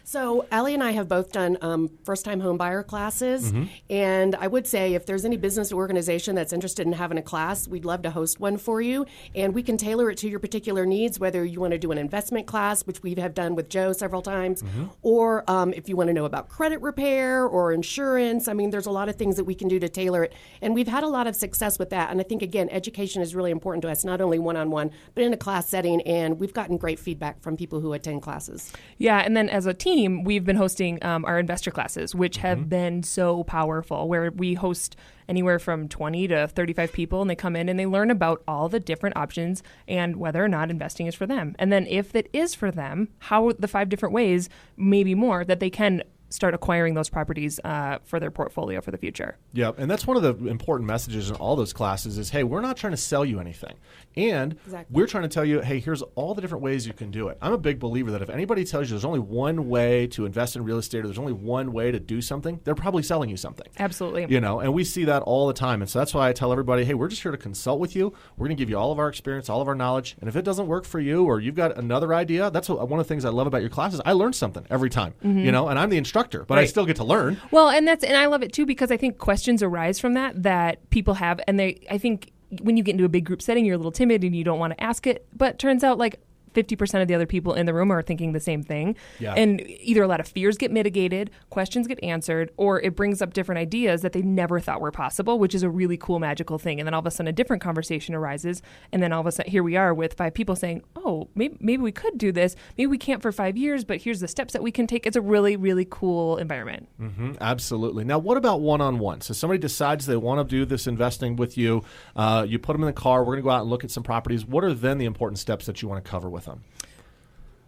So 0.06 0.46
Allie 0.52 0.74
and 0.74 0.82
I 0.82 0.90
have 0.90 1.08
both 1.08 1.32
done 1.32 1.56
um, 1.62 1.90
first-time 2.04 2.40
home 2.40 2.58
buyer 2.58 2.82
classes, 2.82 3.52
and 3.88 4.34
I 4.34 4.46
would 4.46 4.66
say 4.66 4.92
if 4.92 5.06
there's 5.06 5.24
any 5.24 5.38
business 5.38 5.72
organization 5.72 6.34
that's 6.34 6.52
interested 6.52 6.86
in 6.86 6.92
having 6.92 7.16
a 7.16 7.22
class, 7.22 7.66
we'd 7.66 7.86
love 7.86 8.02
to 8.02 8.10
host 8.10 8.38
one 8.38 8.58
for 8.58 8.82
you, 8.82 9.06
and 9.34 9.54
we 9.54 9.62
can 9.62 9.78
tailor 9.78 10.10
it 10.10 10.18
to 10.18 10.28
your 10.28 10.40
particular 10.40 10.84
needs. 10.84 11.18
Whether 11.18 11.42
you 11.42 11.58
want 11.58 11.72
to 11.72 11.78
do 11.78 11.90
an 11.90 11.96
investment 11.96 12.46
class, 12.46 12.82
which 12.82 13.02
we 13.02 13.14
have 13.14 13.32
done 13.32 13.54
with 13.54 13.70
Joe 13.70 13.94
several 13.94 14.20
times, 14.20 14.62
or 15.00 15.42
um, 15.50 15.72
if 15.72 15.88
you 15.88 15.96
want 15.96 16.08
to 16.08 16.12
know 16.14 16.26
about 16.26 16.50
credit 16.50 16.82
repair 16.82 17.46
or 17.46 17.72
insurance. 17.72 18.46
I 18.46 18.52
mean, 18.52 18.68
there's 18.68 18.86
a 18.86 18.90
lot 18.90 19.08
of 19.08 19.16
things 19.16 19.36
that 19.36 19.44
we 19.44 19.54
can 19.54 19.68
do 19.68 19.80
to 19.80 19.88
tailor 19.88 20.24
it, 20.24 20.34
and 20.60 20.74
we've 20.74 20.86
had 20.86 21.02
a 21.02 21.08
lot 21.08 21.26
of 21.26 21.34
success 21.34 21.78
with 21.78 21.88
that. 21.90 22.10
And 22.10 22.20
I 22.20 22.24
think 22.24 22.42
again, 22.42 22.68
education 22.70 23.22
is 23.22 23.34
really 23.34 23.50
important 23.50 23.80
to 23.82 23.90
us, 23.90 24.04
not 24.04 24.20
only 24.20 24.38
one-on-one, 24.38 24.90
but 25.14 25.24
in 25.24 25.32
a 25.32 25.38
class 25.38 25.66
setting. 25.66 26.02
And 26.02 26.38
we've 26.38 26.52
gotten 26.52 26.76
great 26.76 26.98
feedback 26.98 27.40
from 27.40 27.56
people 27.56 27.80
who 27.80 27.94
attend 27.94 28.20
classes. 28.20 28.70
Yeah, 28.98 29.20
and 29.20 29.34
then 29.34 29.48
as 29.48 29.64
a 29.64 29.72
team, 29.72 29.93
we've 29.94 30.44
been 30.44 30.56
hosting 30.56 31.02
um, 31.04 31.24
our 31.24 31.38
investor 31.38 31.70
classes, 31.70 32.14
which 32.14 32.38
have 32.38 32.68
been 32.68 33.02
so 33.02 33.44
powerful, 33.44 34.08
where 34.08 34.30
we 34.30 34.54
host 34.54 34.96
anywhere 35.28 35.58
from 35.58 35.88
20 35.88 36.28
to 36.28 36.48
35 36.48 36.92
people, 36.92 37.20
and 37.20 37.30
they 37.30 37.36
come 37.36 37.54
in 37.54 37.68
and 37.68 37.78
they 37.78 37.86
learn 37.86 38.10
about 38.10 38.42
all 38.48 38.68
the 38.68 38.80
different 38.80 39.16
options 39.16 39.62
and 39.86 40.16
whether 40.16 40.44
or 40.44 40.48
not 40.48 40.70
investing 40.70 41.06
is 41.06 41.14
for 41.14 41.26
them. 41.26 41.54
And 41.58 41.72
then 41.72 41.86
if 41.86 42.14
it 42.14 42.28
is 42.32 42.54
for 42.54 42.70
them, 42.70 43.08
how 43.20 43.52
the 43.52 43.68
five 43.68 43.88
different 43.88 44.12
ways, 44.12 44.48
maybe 44.76 45.14
more, 45.14 45.44
that 45.44 45.60
they 45.60 45.70
can 45.70 46.02
start 46.34 46.52
acquiring 46.52 46.94
those 46.94 47.08
properties 47.08 47.60
uh, 47.62 47.98
for 48.02 48.18
their 48.18 48.30
portfolio 48.30 48.80
for 48.80 48.90
the 48.90 48.98
future. 48.98 49.36
Yeah, 49.52 49.70
and 49.78 49.88
that's 49.88 50.04
one 50.04 50.16
of 50.16 50.22
the 50.24 50.48
important 50.48 50.88
messages 50.88 51.30
in 51.30 51.36
all 51.36 51.54
those 51.54 51.72
classes 51.72 52.18
is 52.18 52.30
hey, 52.30 52.42
we're 52.42 52.60
not 52.60 52.76
trying 52.76 52.90
to 52.90 52.96
sell 52.96 53.24
you 53.24 53.38
anything. 53.38 53.74
And 54.16 54.54
Exactly. 54.64 54.94
we're 54.94 55.06
trying 55.06 55.22
to 55.22 55.28
tell 55.28 55.44
you, 55.44 55.60
hey, 55.60 55.78
here's 55.78 56.02
all 56.16 56.34
the 56.34 56.40
different 56.42 56.62
ways 56.62 56.86
you 56.86 56.92
can 56.92 57.10
do 57.10 57.28
it. 57.28 57.38
I'm 57.40 57.52
a 57.52 57.58
big 57.58 57.78
believer 57.78 58.10
that 58.10 58.22
if 58.22 58.30
anybody 58.30 58.64
tells 58.64 58.88
you 58.88 58.94
there's 58.94 59.04
only 59.04 59.20
one 59.20 59.68
way 59.68 60.06
to 60.08 60.26
invest 60.26 60.56
in 60.56 60.64
real 60.64 60.78
estate 60.78 61.00
or 61.00 61.06
there's 61.06 61.18
only 61.18 61.32
one 61.32 61.72
way 61.72 61.92
to 61.92 62.00
do 62.00 62.20
something, 62.20 62.60
they're 62.64 62.74
probably 62.74 63.02
selling 63.04 63.30
you 63.30 63.36
something. 63.36 63.66
Absolutely. 63.78 64.26
You 64.28 64.40
know, 64.40 64.58
and 64.60 64.72
we 64.74 64.82
see 64.84 65.04
that 65.04 65.22
all 65.22 65.46
the 65.46 65.52
time. 65.52 65.82
And 65.82 65.88
so 65.90 66.00
that's 66.00 66.14
why 66.14 66.28
I 66.28 66.32
tell 66.32 66.50
everybody, 66.50 66.84
hey, 66.84 66.94
we're 66.94 67.08
just 67.08 67.22
here 67.22 67.32
to 67.32 67.38
consult 67.38 67.78
with 67.78 67.94
you. 67.94 68.12
We're 68.36 68.46
going 68.48 68.56
to 68.56 68.60
give 68.60 68.70
you 68.70 68.78
all 68.78 68.90
of 68.90 68.98
our 68.98 69.08
experience, 69.08 69.48
all 69.48 69.60
of 69.60 69.68
our 69.68 69.74
knowledge. 69.74 70.16
And 70.20 70.28
if 70.28 70.34
it 70.36 70.42
doesn't 70.44 70.66
work 70.66 70.84
for 70.84 70.98
you 71.00 71.24
or 71.24 71.40
you've 71.40 71.54
got 71.54 71.76
another 71.78 72.12
idea, 72.14 72.50
that's 72.50 72.68
what, 72.68 72.88
one 72.88 72.98
of 72.98 73.06
the 73.06 73.08
things 73.08 73.24
I 73.24 73.30
love 73.30 73.46
about 73.46 73.60
your 73.60 73.70
classes. 73.70 74.00
I 74.04 74.12
learn 74.12 74.32
something 74.32 74.66
every 74.70 74.90
time, 74.90 75.14
you 75.22 75.52
know, 75.52 75.68
and 75.68 75.78
I'm 75.78 75.90
the 75.90 75.96
instructor, 75.98 76.23
but 76.46 76.58
I 76.58 76.64
still 76.66 76.86
get 76.86 76.96
to 76.96 77.04
learn. 77.04 77.40
Well, 77.50 77.68
and 77.68 77.86
that's 77.86 78.04
and 78.04 78.16
I 78.16 78.26
love 78.26 78.42
it 78.42 78.52
too 78.52 78.66
because 78.66 78.90
I 78.90 78.96
think 78.96 79.18
questions 79.18 79.62
arise 79.62 79.98
from 79.98 80.14
that 80.14 80.42
that 80.42 80.90
people 80.90 81.14
have, 81.14 81.40
and 81.46 81.58
they 81.58 81.86
I 81.90 81.98
think 81.98 82.32
when 82.62 82.76
you 82.76 82.82
get 82.82 82.92
into 82.92 83.04
a 83.04 83.08
big 83.08 83.24
group 83.24 83.42
setting, 83.42 83.64
you're 83.64 83.74
a 83.74 83.78
little 83.78 83.92
timid 83.92 84.22
and 84.22 84.34
you 84.34 84.44
don't 84.44 84.58
want 84.58 84.72
to 84.72 84.82
ask 84.82 85.06
it, 85.06 85.26
but 85.36 85.58
turns 85.58 85.84
out 85.84 85.98
like. 85.98 86.20
50% 86.54 87.02
of 87.02 87.08
the 87.08 87.14
other 87.14 87.26
people 87.26 87.54
in 87.54 87.66
the 87.66 87.74
room 87.74 87.90
are 87.90 88.02
thinking 88.02 88.32
the 88.32 88.40
same 88.40 88.62
thing. 88.62 88.96
Yeah. 89.18 89.34
And 89.34 89.60
either 89.80 90.02
a 90.02 90.08
lot 90.08 90.20
of 90.20 90.28
fears 90.28 90.56
get 90.56 90.70
mitigated, 90.70 91.30
questions 91.50 91.86
get 91.86 92.02
answered, 92.02 92.50
or 92.56 92.80
it 92.80 92.96
brings 92.96 93.20
up 93.20 93.32
different 93.32 93.58
ideas 93.58 94.02
that 94.02 94.12
they 94.12 94.22
never 94.22 94.60
thought 94.60 94.80
were 94.80 94.90
possible, 94.90 95.38
which 95.38 95.54
is 95.54 95.62
a 95.62 95.70
really 95.70 95.96
cool, 95.96 96.18
magical 96.18 96.58
thing. 96.58 96.80
And 96.80 96.86
then 96.86 96.94
all 96.94 97.00
of 97.00 97.06
a 97.06 97.10
sudden, 97.10 97.28
a 97.28 97.32
different 97.32 97.62
conversation 97.62 98.14
arises. 98.14 98.62
And 98.92 99.02
then 99.02 99.12
all 99.12 99.20
of 99.20 99.26
a 99.26 99.32
sudden, 99.32 99.50
here 99.50 99.62
we 99.62 99.76
are 99.76 99.92
with 99.92 100.14
five 100.14 100.34
people 100.34 100.56
saying, 100.56 100.82
Oh, 100.96 101.28
maybe, 101.34 101.56
maybe 101.60 101.82
we 101.82 101.92
could 101.92 102.16
do 102.18 102.32
this. 102.32 102.56
Maybe 102.78 102.86
we 102.86 102.98
can't 102.98 103.20
for 103.20 103.32
five 103.32 103.56
years, 103.56 103.84
but 103.84 104.00
here's 104.00 104.20
the 104.20 104.28
steps 104.28 104.52
that 104.52 104.62
we 104.62 104.70
can 104.70 104.86
take. 104.86 105.06
It's 105.06 105.16
a 105.16 105.20
really, 105.20 105.56
really 105.56 105.86
cool 105.88 106.36
environment. 106.36 106.88
Mhm, 107.00 107.36
absolutely. 107.40 108.04
Now, 108.04 108.18
what 108.18 108.36
about 108.36 108.60
one 108.60 108.80
on 108.80 108.98
one? 108.98 109.20
So, 109.20 109.34
somebody 109.34 109.58
decides 109.58 110.06
they 110.06 110.16
want 110.16 110.46
to 110.48 110.50
do 110.56 110.64
this 110.64 110.86
investing 110.86 111.36
with 111.36 111.58
you. 111.58 111.82
Uh, 112.16 112.46
you 112.48 112.58
put 112.58 112.72
them 112.74 112.82
in 112.82 112.86
the 112.86 112.92
car. 112.92 113.20
We're 113.20 113.34
going 113.34 113.38
to 113.38 113.42
go 113.42 113.50
out 113.50 113.62
and 113.62 113.70
look 113.70 113.84
at 113.84 113.90
some 113.90 114.02
properties. 114.02 114.44
What 114.46 114.64
are 114.64 114.74
then 114.74 114.98
the 114.98 115.04
important 115.04 115.38
steps 115.38 115.66
that 115.66 115.82
you 115.82 115.88
want 115.88 116.04
to 116.04 116.10
cover 116.10 116.30
with 116.30 116.43
them? 116.44 116.60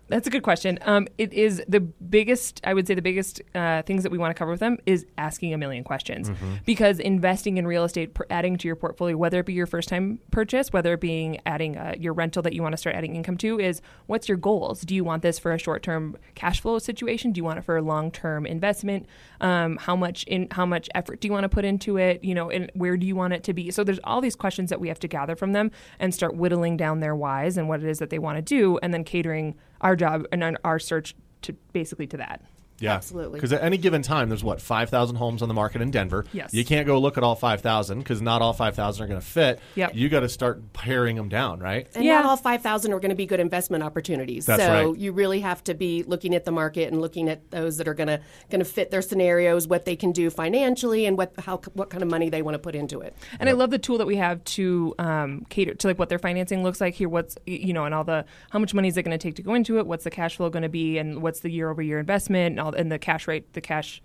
That's 0.09 0.27
a 0.27 0.31
good 0.31 0.45
question. 0.45 0.79
Um, 0.83 1.09
it 1.19 1.33
is 1.33 1.62
the 1.66 1.81
biggest, 1.81 2.61
I 2.64 2.75
would 2.75 2.87
say, 2.87 2.95
the 2.95 3.03
biggest 3.03 3.42
uh, 3.55 3.83
things 3.83 4.05
that 4.05 4.12
we 4.12 4.19
want 4.19 4.31
to 4.31 4.38
cover 4.38 4.53
with 4.53 4.61
them 4.61 4.79
is 4.87 5.05
asking 5.19 5.53
a 5.53 5.59
million 5.59 5.83
questions. 5.83 6.31
Mm-hmm. 6.31 6.55
Because 6.64 7.01
investing 7.01 7.57
in 7.57 7.66
real 7.66 7.85
estate, 7.85 8.14
per, 8.14 8.25
adding 8.31 8.57
to 8.59 8.69
your 8.69 8.77
portfolio, 8.77 9.16
whether 9.16 9.40
it 9.40 9.47
be 9.47 9.53
your 9.53 9.66
first 9.66 9.88
time 9.88 10.21
purchase, 10.31 10.73
whether 10.73 10.95
it 10.95 11.01
being 11.01 11.40
adding 11.45 11.77
uh, 11.77 11.95
your 11.99 12.12
rental 12.12 12.42
that 12.42 12.53
you 12.53 12.62
want 12.62 12.73
to 12.73 12.77
start 12.77 12.95
adding 12.95 13.16
income 13.16 13.37
to, 13.38 13.59
is 13.59 13.83
what's 14.07 14.29
your 14.29 14.38
goals? 14.38 14.83
Do 14.83 14.95
you 14.95 15.03
want 15.03 15.23
this 15.23 15.38
for 15.38 15.53
a 15.53 15.59
short 15.59 15.83
term 15.83 16.16
cash 16.37 16.61
flow 16.61 16.79
situation? 16.79 17.33
Do 17.33 17.38
you 17.38 17.45
want 17.45 17.59
it 17.59 17.62
for 17.62 17.77
a 17.77 17.83
long 17.83 18.12
term 18.12 18.47
investment? 18.47 19.07
Um, 19.40 19.77
how 19.77 19.97
much 19.97 20.23
in 20.25 20.49
how 20.53 20.66
much 20.66 20.88
effort 20.95 21.21
do 21.21 21.27
you 21.27 21.33
want 21.33 21.45
to 21.45 21.49
put 21.49 21.64
into 21.64 21.99
it? 21.99 22.23
You 22.23 22.35
know, 22.35 22.49
and 22.49 22.71
where 22.75 22.97
do 22.97 23.07
you 23.07 23.16
want 23.16 23.33
it 23.33 23.42
to 23.45 23.53
be? 23.53 23.73
So 23.73 23.83
there's 23.83 24.01
all 24.05 24.21
these 24.21 24.37
questions 24.37 24.71
that 24.71 24.81
we 24.81 24.87
have 24.87 25.01
to 25.01 25.09
gather 25.09 25.35
from 25.35 25.53
them 25.53 25.73
and 25.99 26.14
start 26.14 26.37
whittling 26.37 26.77
down 26.77 27.01
their 27.01 27.16
whys 27.16 27.57
and 27.57 27.69
what 27.69 27.83
it 27.83 27.88
is 27.88 27.99
that 27.99 28.11
they 28.11 28.21
want 28.21 28.38
to 28.38 28.42
do, 28.42 28.79
and 28.79 28.95
then 28.95 29.03
catering 29.03 29.57
our 29.81 29.97
job 29.97 30.27
and 30.33 30.43
our- 30.43 30.57
search 30.79 31.15
to 31.43 31.53
basically 31.73 32.07
to 32.09 32.17
that. 32.17 32.43
Yeah, 32.79 32.95
Absolutely. 32.95 33.39
Because 33.39 33.53
at 33.53 33.62
any 33.62 33.77
given 33.79 34.03
time, 34.03 34.29
there's 34.29 34.45
what 34.45 34.61
five 34.61 34.91
thousand 34.91 35.17
homes 35.17 35.43
on 35.43 35.49
the 35.49 35.55
market 35.55 35.81
in 35.83 35.91
Denver. 35.91 36.25
Yes. 36.33 36.53
you 36.53 36.65
can't 36.65 36.87
go 36.87 36.99
look 36.99 37.17
at 37.17 37.25
all 37.25 37.35
five 37.35 37.61
thousand 37.61 37.99
because 38.01 38.21
not 38.21 38.43
all 38.43 38.53
five 38.53 38.75
thousand 38.75 39.05
are 39.05 39.09
going 39.09 39.21
to 39.21 39.27
fit. 39.27 39.61
Yep. 39.75 39.95
you 39.95 40.09
got 40.09 40.21
to 40.21 40.29
start 40.29 40.73
paring 40.73 41.17
them 41.17 41.29
down, 41.29 41.61
right? 41.61 41.87
And 41.95 42.05
Yeah. 42.05 42.17
not 42.17 42.27
all 42.27 42.37
5,000 42.37 42.93
are 42.93 43.01
going 43.01 43.11
to 43.11 43.17
be 43.17 43.27
good 43.27 43.41
investment 43.41 43.83
opportunities. 43.83 44.47
That's 44.47 44.62
so 44.62 44.91
right. 44.91 44.99
you 44.99 45.12
really 45.12 45.41
have 45.41 45.62
to 45.65 45.75
be 45.75 46.03
looking 46.05 46.35
at 46.35 46.45
the 46.45 46.53
market 46.53 46.93
and 46.93 47.01
looking 47.01 47.29
at 47.29 47.51
those 47.51 47.77
that 47.79 47.89
are 47.89 47.95
going 47.95 48.09
to 48.09 48.21
going 48.51 48.59
to 48.61 48.65
fit 48.65 48.91
their 48.91 49.03
scenarios, 49.03 49.67
what 49.67 49.85
they 49.85 49.97
can 49.97 50.12
do 50.12 50.29
financially, 50.31 51.07
and 51.07 51.17
what 51.17 51.33
how 51.39 51.61
what 51.75 51.91
kind 51.91 52.03
of 52.03 52.09
money 52.11 52.29
they 52.31 52.43
want 52.43 52.55
to 52.55 52.59
put 52.59 52.75
into 52.75 53.01
it. 53.01 53.17
And 53.41 53.49
I 53.49 53.53
love 53.53 53.71
the 53.71 53.79
tool 53.79 53.99
that 53.99 54.07
we 54.07 54.17
have 54.17 54.43
to 54.45 54.95
um, 54.99 55.47
cater 55.49 55.75
to 55.75 55.87
like 55.89 55.99
what 55.99 56.09
their 56.09 56.19
financing 56.19 56.62
looks 56.62 56.81
like 56.81 56.95
here. 56.95 57.09
What's 57.09 57.37
you 57.47 57.73
know, 57.73 57.85
and 57.85 57.95
all 57.95 58.05
the 58.05 58.25
how 58.51 58.59
much 58.59 58.75
money 58.75 58.89
is 58.89 58.97
it 58.97 59.03
going 59.03 59.19
to 59.19 59.23
take 59.23 59.35
to 59.37 59.43
go 59.43 59.55
into 59.55 59.79
it? 59.79 59.87
What's 59.87 60.05
the 60.05 60.11
cash 60.11 60.37
flow 60.37 60.51
going 60.51 60.62
to 60.62 60.69
be, 60.69 60.99
and 60.99 61.23
what's 61.23 61.41
the 61.41 61.51
year 61.51 61.71
over 61.71 61.83
year 61.83 61.99
investment, 61.99 62.53
and 62.53 62.61
all 62.67 62.75
and 62.75 62.91
the 62.91 62.99
cash 62.99 63.27
rate, 63.29 63.53
the 63.53 63.61
cash. 63.61 64.03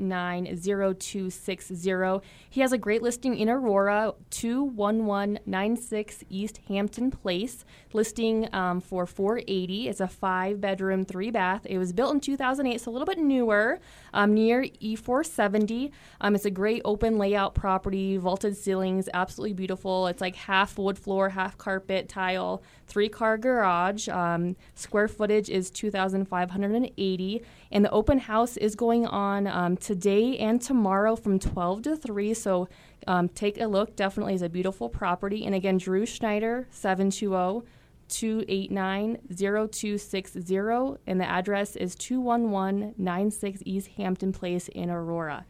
720-289-0260. 0.00 2.22
He 2.48 2.60
has 2.60 2.72
a 2.72 2.78
great 2.78 3.02
listing 3.02 3.36
in 3.36 3.48
Aurora, 3.48 4.14
21196 4.30 6.24
East 6.28 6.60
Hampton 6.68 7.10
Place. 7.10 7.64
Listing 7.92 8.48
um, 8.54 8.80
for 8.80 9.06
480. 9.06 9.88
It's 9.88 10.00
a 10.00 10.08
five 10.08 10.60
bedroom, 10.60 11.04
three 11.04 11.30
bath. 11.30 11.66
It 11.66 11.78
was 11.78 11.92
built 11.92 12.14
in 12.14 12.20
2008, 12.20 12.80
so 12.80 12.90
a 12.90 12.92
little 12.92 13.06
bit 13.06 13.18
newer, 13.18 13.80
um, 14.12 14.34
near 14.34 14.62
E470. 14.62 15.90
Um, 16.20 16.34
it's 16.34 16.44
a 16.44 16.50
great 16.50 16.82
open 16.84 17.18
layout 17.18 17.54
property, 17.54 18.16
vaulted 18.16 18.56
ceilings, 18.56 19.08
absolutely 19.14 19.54
beautiful. 19.54 20.06
It's 20.06 20.20
like 20.20 20.36
half 20.36 20.78
wood 20.78 20.98
floor, 20.98 21.30
half 21.30 21.58
carpet, 21.58 22.08
tile, 22.08 22.62
three 22.86 23.08
car 23.08 23.38
garage. 23.38 24.08
Um, 24.08 24.56
square 24.74 25.08
footage 25.08 25.48
is 25.48 25.70
2,580. 25.70 27.42
And 27.70 27.84
the 27.84 27.90
open 27.90 28.18
house 28.18 28.56
is 28.56 28.74
going 28.74 29.06
on 29.06 29.46
um, 29.46 29.76
today 29.76 30.38
and 30.38 30.60
tomorrow 30.60 31.16
from 31.16 31.38
12 31.38 31.82
to 31.82 31.96
3. 31.96 32.34
So 32.34 32.68
um, 33.06 33.28
take 33.28 33.60
a 33.60 33.66
look. 33.66 33.96
Definitely 33.96 34.34
is 34.34 34.42
a 34.42 34.48
beautiful 34.48 34.88
property. 34.88 35.44
And 35.44 35.54
again, 35.54 35.78
Drew 35.78 36.06
Schneider, 36.06 36.66
720 36.70 37.66
289 38.12 39.18
0260. 39.34 40.98
And 41.06 41.20
the 41.20 41.28
address 41.28 41.76
is 41.76 41.94
21196 41.96 43.62
East 43.64 43.88
Hampton 43.96 44.32
Place 44.32 44.68
in 44.68 44.90
Aurora. 44.90 45.44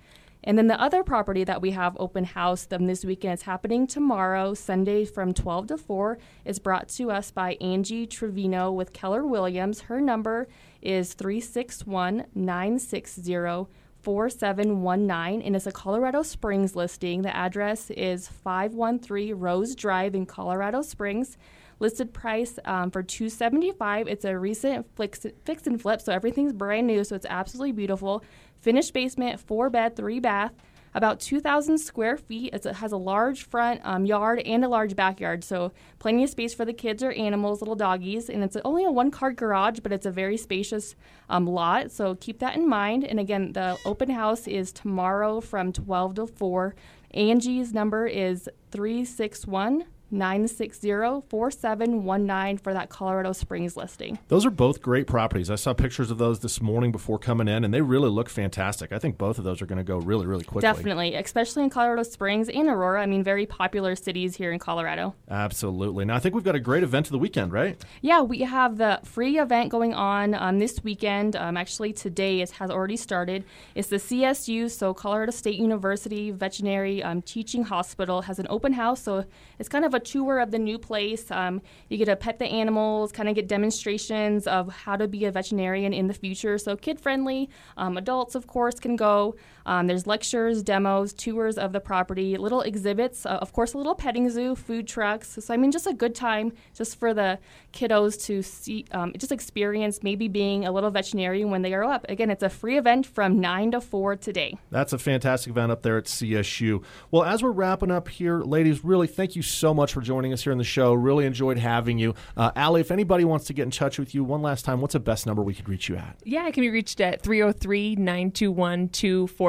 And 0.44 0.58
then 0.58 0.66
the 0.66 0.80
other 0.80 1.04
property 1.04 1.44
that 1.44 1.62
we 1.62 1.70
have 1.72 1.96
open 2.00 2.24
house 2.24 2.64
them 2.66 2.86
this 2.86 3.04
weekend 3.04 3.34
is 3.34 3.42
happening 3.42 3.86
tomorrow, 3.86 4.54
Sunday 4.54 5.04
from 5.04 5.32
12 5.32 5.68
to 5.68 5.78
4. 5.78 6.18
is 6.44 6.58
brought 6.58 6.88
to 6.90 7.10
us 7.10 7.30
by 7.30 7.56
Angie 7.60 8.06
Trevino 8.06 8.72
with 8.72 8.92
Keller 8.92 9.24
Williams. 9.24 9.82
Her 9.82 10.00
number 10.00 10.48
is 10.80 11.14
361 11.14 12.26
960 12.34 13.66
4719 14.02 15.42
and 15.42 15.54
it's 15.54 15.66
a 15.66 15.72
Colorado 15.72 16.22
Springs 16.22 16.74
listing. 16.74 17.22
The 17.22 17.34
address 17.36 17.90
is 17.90 18.26
513 18.26 19.34
Rose 19.34 19.76
Drive 19.76 20.16
in 20.16 20.26
Colorado 20.26 20.82
Springs. 20.82 21.38
Listed 21.82 22.14
price 22.14 22.60
um, 22.64 22.92
for 22.92 23.02
275. 23.02 24.06
It's 24.06 24.24
a 24.24 24.38
recent 24.38 24.86
fix, 24.94 25.26
fix 25.44 25.66
and 25.66 25.82
flip, 25.82 26.00
so 26.00 26.12
everything's 26.12 26.52
brand 26.52 26.86
new, 26.86 27.02
so 27.02 27.16
it's 27.16 27.26
absolutely 27.28 27.72
beautiful. 27.72 28.22
Finished 28.60 28.94
basement, 28.94 29.40
four 29.40 29.68
bed, 29.68 29.96
three 29.96 30.20
bath, 30.20 30.52
about 30.94 31.18
2,000 31.18 31.78
square 31.78 32.16
feet. 32.16 32.54
It 32.54 32.64
has 32.64 32.92
a 32.92 32.96
large 32.96 33.48
front 33.48 33.80
um, 33.82 34.06
yard 34.06 34.38
and 34.46 34.64
a 34.64 34.68
large 34.68 34.94
backyard, 34.94 35.42
so 35.42 35.72
plenty 35.98 36.22
of 36.22 36.30
space 36.30 36.54
for 36.54 36.64
the 36.64 36.72
kids 36.72 37.02
or 37.02 37.10
animals, 37.10 37.60
little 37.60 37.74
doggies. 37.74 38.30
And 38.30 38.44
it's 38.44 38.56
only 38.64 38.84
a 38.84 38.90
one 38.92 39.10
car 39.10 39.32
garage, 39.32 39.80
but 39.80 39.90
it's 39.90 40.06
a 40.06 40.12
very 40.12 40.36
spacious 40.36 40.94
um, 41.28 41.48
lot, 41.48 41.90
so 41.90 42.14
keep 42.14 42.38
that 42.38 42.54
in 42.54 42.68
mind. 42.68 43.02
And 43.02 43.18
again, 43.18 43.54
the 43.54 43.76
open 43.84 44.10
house 44.10 44.46
is 44.46 44.70
tomorrow 44.70 45.40
from 45.40 45.72
12 45.72 46.14
to 46.14 46.26
4. 46.28 46.76
Angie's 47.12 47.74
number 47.74 48.06
is 48.06 48.48
361 48.70 49.86
960 50.12 51.22
4719 51.28 52.58
for 52.58 52.74
that 52.74 52.90
Colorado 52.90 53.32
Springs 53.32 53.76
listing. 53.76 54.18
Those 54.28 54.44
are 54.44 54.50
both 54.50 54.82
great 54.82 55.06
properties. 55.06 55.50
I 55.50 55.54
saw 55.54 55.72
pictures 55.72 56.10
of 56.10 56.18
those 56.18 56.40
this 56.40 56.60
morning 56.60 56.92
before 56.92 57.18
coming 57.18 57.48
in, 57.48 57.64
and 57.64 57.72
they 57.72 57.80
really 57.80 58.10
look 58.10 58.28
fantastic. 58.28 58.92
I 58.92 58.98
think 58.98 59.16
both 59.16 59.38
of 59.38 59.44
those 59.44 59.62
are 59.62 59.66
going 59.66 59.78
to 59.78 59.84
go 59.84 59.96
really, 59.98 60.26
really 60.26 60.44
quickly. 60.44 60.60
Definitely, 60.60 61.14
especially 61.14 61.64
in 61.64 61.70
Colorado 61.70 62.02
Springs 62.02 62.48
and 62.48 62.68
Aurora. 62.68 63.02
I 63.02 63.06
mean, 63.06 63.24
very 63.24 63.46
popular 63.46 63.96
cities 63.96 64.36
here 64.36 64.52
in 64.52 64.58
Colorado. 64.58 65.14
Absolutely. 65.30 66.04
Now, 66.04 66.16
I 66.16 66.18
think 66.18 66.34
we've 66.34 66.44
got 66.44 66.54
a 66.54 66.60
great 66.60 66.82
event 66.82 67.06
of 67.06 67.12
the 67.12 67.18
weekend, 67.18 67.52
right? 67.52 67.82
Yeah, 68.02 68.20
we 68.20 68.40
have 68.40 68.76
the 68.76 69.00
free 69.04 69.38
event 69.38 69.70
going 69.70 69.94
on 69.94 70.34
um, 70.34 70.58
this 70.58 70.84
weekend. 70.84 71.36
Um, 71.36 71.56
actually, 71.56 71.92
today 71.92 72.40
it 72.42 72.50
has 72.52 72.70
already 72.70 72.96
started. 72.96 73.44
It's 73.74 73.88
the 73.88 73.96
CSU, 73.96 74.70
so 74.70 74.92
Colorado 74.92 75.32
State 75.32 75.58
University 75.58 76.30
Veterinary 76.30 77.02
um, 77.02 77.22
Teaching 77.22 77.64
Hospital, 77.64 78.22
has 78.22 78.38
an 78.38 78.46
open 78.50 78.74
house. 78.74 79.02
So 79.02 79.24
it's 79.58 79.68
kind 79.68 79.84
of 79.84 79.94
a 79.94 80.00
tour 80.02 80.38
of 80.40 80.50
the 80.50 80.58
new 80.58 80.78
place. 80.78 81.30
Um, 81.30 81.62
you 81.88 81.96
get 81.96 82.06
to 82.06 82.16
pet 82.16 82.38
the 82.38 82.46
animals, 82.46 83.12
kind 83.12 83.28
of 83.28 83.34
get 83.34 83.48
demonstrations 83.48 84.46
of 84.46 84.68
how 84.68 84.96
to 84.96 85.08
be 85.08 85.24
a 85.24 85.30
veterinarian 85.30 85.92
in 85.92 86.08
the 86.08 86.14
future. 86.14 86.58
So 86.58 86.76
kid 86.76 87.00
friendly. 87.00 87.48
Um, 87.76 87.96
adults, 87.96 88.34
of 88.34 88.46
course, 88.46 88.78
can 88.78 88.96
go. 88.96 89.34
Um, 89.66 89.86
there's 89.86 90.06
lectures, 90.06 90.62
demos, 90.62 91.12
tours 91.12 91.58
of 91.58 91.72
the 91.72 91.80
property, 91.80 92.36
little 92.36 92.62
exhibits, 92.62 93.26
uh, 93.26 93.38
of 93.40 93.52
course, 93.52 93.74
a 93.74 93.78
little 93.78 93.94
petting 93.94 94.28
zoo, 94.30 94.54
food 94.54 94.86
trucks. 94.86 95.38
So, 95.40 95.52
I 95.54 95.56
mean, 95.56 95.70
just 95.70 95.86
a 95.86 95.94
good 95.94 96.14
time 96.14 96.52
just 96.74 96.98
for 96.98 97.14
the 97.14 97.38
kiddos 97.72 98.22
to 98.26 98.42
see, 98.42 98.84
um, 98.92 99.12
just 99.16 99.32
experience 99.32 100.02
maybe 100.02 100.28
being 100.28 100.64
a 100.64 100.72
little 100.72 100.90
veterinarian 100.90 101.50
when 101.50 101.62
they 101.62 101.70
grow 101.70 101.90
up. 101.90 102.06
Again, 102.08 102.30
it's 102.30 102.42
a 102.42 102.48
free 102.50 102.78
event 102.78 103.06
from 103.06 103.40
9 103.40 103.72
to 103.72 103.80
4 103.80 104.16
today. 104.16 104.56
That's 104.70 104.92
a 104.92 104.98
fantastic 104.98 105.50
event 105.50 105.72
up 105.72 105.82
there 105.82 105.98
at 105.98 106.04
CSU. 106.04 106.82
Well, 107.10 107.24
as 107.24 107.42
we're 107.42 107.52
wrapping 107.52 107.90
up 107.90 108.08
here, 108.08 108.40
ladies, 108.40 108.84
really 108.84 109.06
thank 109.06 109.36
you 109.36 109.42
so 109.42 109.72
much 109.74 109.92
for 109.92 110.00
joining 110.00 110.32
us 110.32 110.42
here 110.42 110.52
in 110.52 110.58
the 110.58 110.64
show. 110.64 110.92
Really 110.92 111.26
enjoyed 111.26 111.58
having 111.58 111.98
you. 111.98 112.14
Uh, 112.36 112.50
Allie, 112.56 112.80
if 112.80 112.90
anybody 112.90 113.24
wants 113.24 113.46
to 113.46 113.52
get 113.52 113.62
in 113.62 113.70
touch 113.70 113.98
with 113.98 114.14
you 114.14 114.24
one 114.24 114.42
last 114.42 114.64
time, 114.64 114.80
what's 114.80 114.94
the 114.94 115.00
best 115.00 115.26
number 115.26 115.42
we 115.42 115.54
could 115.54 115.68
reach 115.68 115.88
you 115.88 115.96
at? 115.96 116.16
Yeah, 116.24 116.44
I 116.44 116.50
can 116.50 116.62
be 116.62 116.70
reached 116.70 117.00
at 117.00 117.22
303 117.22 117.96
921 117.96 118.88